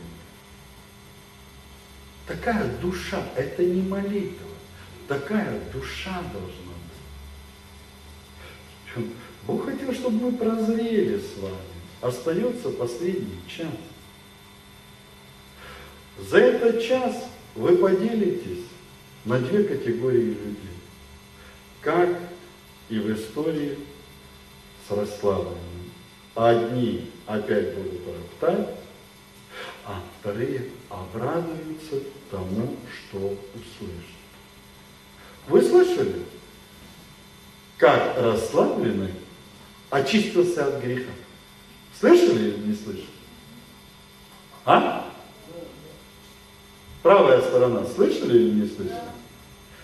[2.28, 4.50] Такая душа, это не молитва,
[5.08, 6.67] такая душа должна
[9.46, 11.56] Бог хотел, чтобы мы прозрели с вами.
[12.02, 13.68] Остается последний час.
[16.30, 17.26] За этот час
[17.56, 18.66] вы поделитесь
[19.26, 20.78] на две категории людей.
[21.82, 22.10] Как
[22.90, 23.78] и в истории
[24.88, 25.58] с расслабленным.
[26.36, 28.76] Одни опять будут роптать,
[29.86, 33.18] а вторые обрадуются тому, что
[33.56, 34.18] услышат.
[35.48, 36.24] Вы слышали?
[37.78, 39.14] Как расслабленный
[39.90, 41.12] очистился от греха.
[42.00, 43.06] Слышали или не слышали?
[44.66, 45.10] А?
[47.02, 49.02] Правая сторона, слышали или не слышали?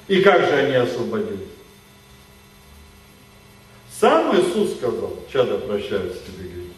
[0.07, 1.47] И как же они освободились?
[3.99, 6.73] Сам Иисус сказал, чадо прощаются тебе грехи.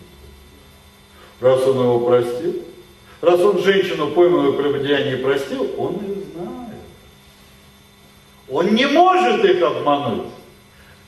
[1.40, 2.64] Раз он его простил,
[3.22, 6.82] раз он женщину пойманную в прелюбодеянии простил, он ее знает.
[8.48, 10.28] Он не может их обмануть.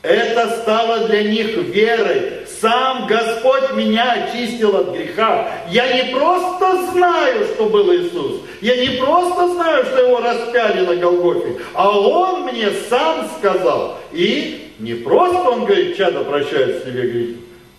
[0.02, 2.46] Это стало для них верой.
[2.60, 5.50] Сам Господь меня очистил от греха.
[5.70, 8.42] Я не просто знаю, что был Иисус.
[8.60, 11.60] Я не просто знаю, что его распяли на Голгофе.
[11.74, 13.98] А Он мне сам сказал.
[14.12, 17.36] И не просто Он говорит, чадо прощает себе грехи.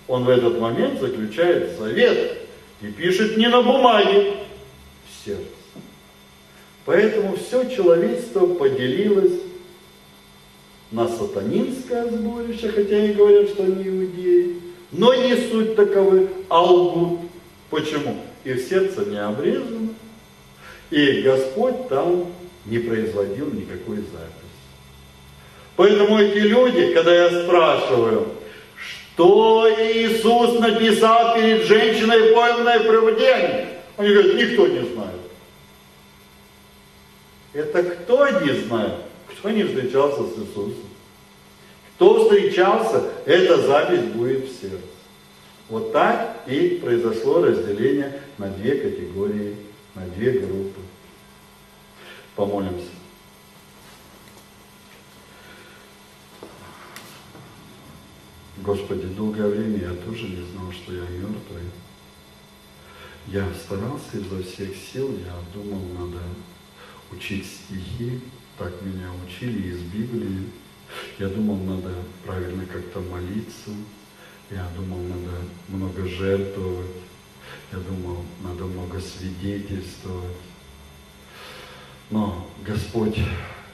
[0.08, 2.38] Он в этот момент заключает завет.
[2.82, 4.34] И пишет не на бумаге,
[5.06, 5.44] в сердце.
[6.86, 9.49] Поэтому все человечество поделилось
[10.92, 14.56] на сатанинское сборище, хотя они говорят, что они иудеи,
[14.92, 17.20] но не суть таковы, а лгут.
[17.70, 18.18] Почему?
[18.44, 19.90] Их сердце не обрезано,
[20.90, 22.28] и Господь там
[22.66, 24.50] не производил никакой записи.
[25.76, 28.28] Поэтому эти люди, когда я спрашиваю,
[28.76, 33.68] что Иисус написал перед женщиной, пойманной в проводении,
[33.98, 35.20] они говорят, никто не знает.
[37.54, 39.09] Это кто не знает?
[39.32, 40.90] Кто не встречался с Иисусом?
[41.96, 44.86] Кто встречался, эта запись будет в сердце.
[45.70, 49.56] Вот так и произошло разделение на две категории,
[49.96, 50.82] на две группы.
[52.36, 52.88] Помолимся.
[58.58, 61.64] Господи, долгое время я тоже не знал, что я мертвый.
[63.28, 66.20] Я старался изо всех сил, я думал, надо
[67.12, 68.22] учить стихи,
[68.60, 70.50] так меня учили из Библии.
[71.18, 71.96] Я думал, надо
[72.26, 73.72] правильно как-то молиться.
[74.52, 75.32] Я думал, надо
[75.70, 76.92] много жертвовать.
[77.72, 80.36] Я думал, надо много свидетельствовать.
[82.10, 83.18] Но, Господь,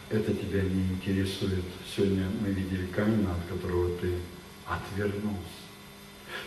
[0.10, 1.64] это тебя не интересует.
[1.96, 4.14] Сегодня мы видели Каина, от которого ты
[4.68, 5.66] отвернулся.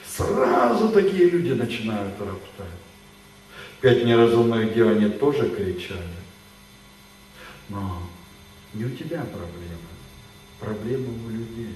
[0.06, 2.66] Сразу такие люди начинают роптать.
[3.80, 6.02] Пять неразумных дел они тоже кричали.
[7.68, 8.08] Но
[8.74, 9.88] не у тебя проблема,
[10.60, 11.74] проблема у людей,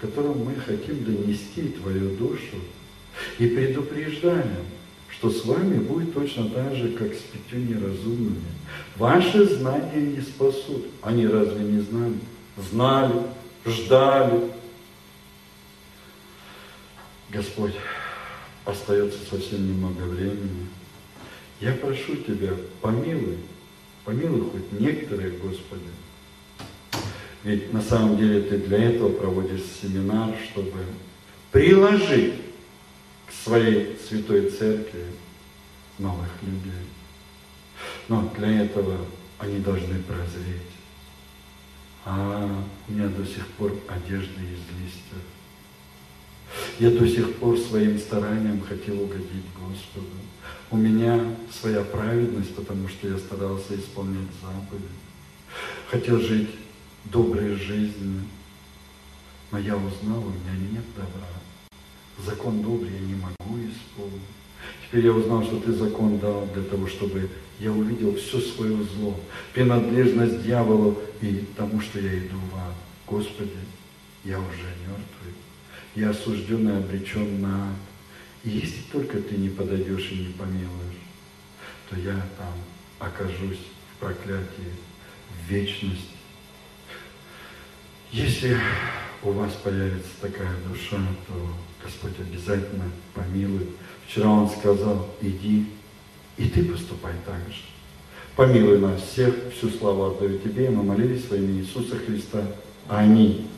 [0.00, 2.56] которым мы хотим донести твою душу
[3.38, 4.64] и предупреждаем,
[5.08, 8.42] что с вами будет точно так же, как с пятью неразумными.
[8.96, 10.86] Ваши знания не спасут.
[11.02, 12.18] Они разве не знали?
[12.70, 13.22] Знали,
[13.64, 14.50] ждали.
[17.30, 17.74] Господь,
[18.64, 20.68] остается совсем немного времени.
[21.60, 22.52] Я прошу Тебя,
[22.82, 23.38] помилуй,
[24.04, 25.90] помилуй хоть некоторые, Господи,
[27.46, 30.84] ведь на самом деле ты для этого проводишь семинар, чтобы
[31.52, 32.34] приложить
[33.24, 35.04] к своей святой церкви
[36.00, 36.88] новых людей.
[38.08, 38.96] Но для этого
[39.38, 40.72] они должны прозреть.
[42.04, 42.50] А
[42.88, 45.22] у меня до сих пор одежда из листьев.
[46.80, 50.16] Я до сих пор своим старанием хотел угодить Господу.
[50.72, 54.88] У меня своя праведность, потому что я старался исполнять заповеди.
[55.88, 56.50] Хотел жить
[57.12, 58.22] доброй жизни.
[59.50, 61.28] Но я узнал, у меня нет добра.
[62.24, 64.22] Закон добрый я не могу исполнить.
[64.82, 67.28] Теперь я узнал, что ты закон дал для того, чтобы
[67.60, 69.18] я увидел все свое зло,
[69.52, 72.74] принадлежность дьяволу и тому, что я иду в ад.
[73.06, 73.58] Господи,
[74.24, 75.34] я уже мертвый,
[75.94, 77.76] я осужден и обречен на ад.
[78.44, 81.02] И если только ты не подойдешь и не помилуешь,
[81.88, 82.54] то я там
[82.98, 83.60] окажусь
[83.92, 84.72] в проклятии,
[85.30, 86.15] в вечности.
[88.12, 88.56] Если
[89.22, 91.34] у вас появится такая душа, то
[91.82, 92.84] Господь обязательно
[93.14, 93.68] помилует.
[94.06, 95.66] Вчера Он сказал, иди,
[96.36, 97.62] и ты поступай так же.
[98.36, 102.42] Помилуй нас всех, всю славу отдаю Тебе, и мы молились во имя Иисуса Христа.
[102.88, 103.48] Аминь.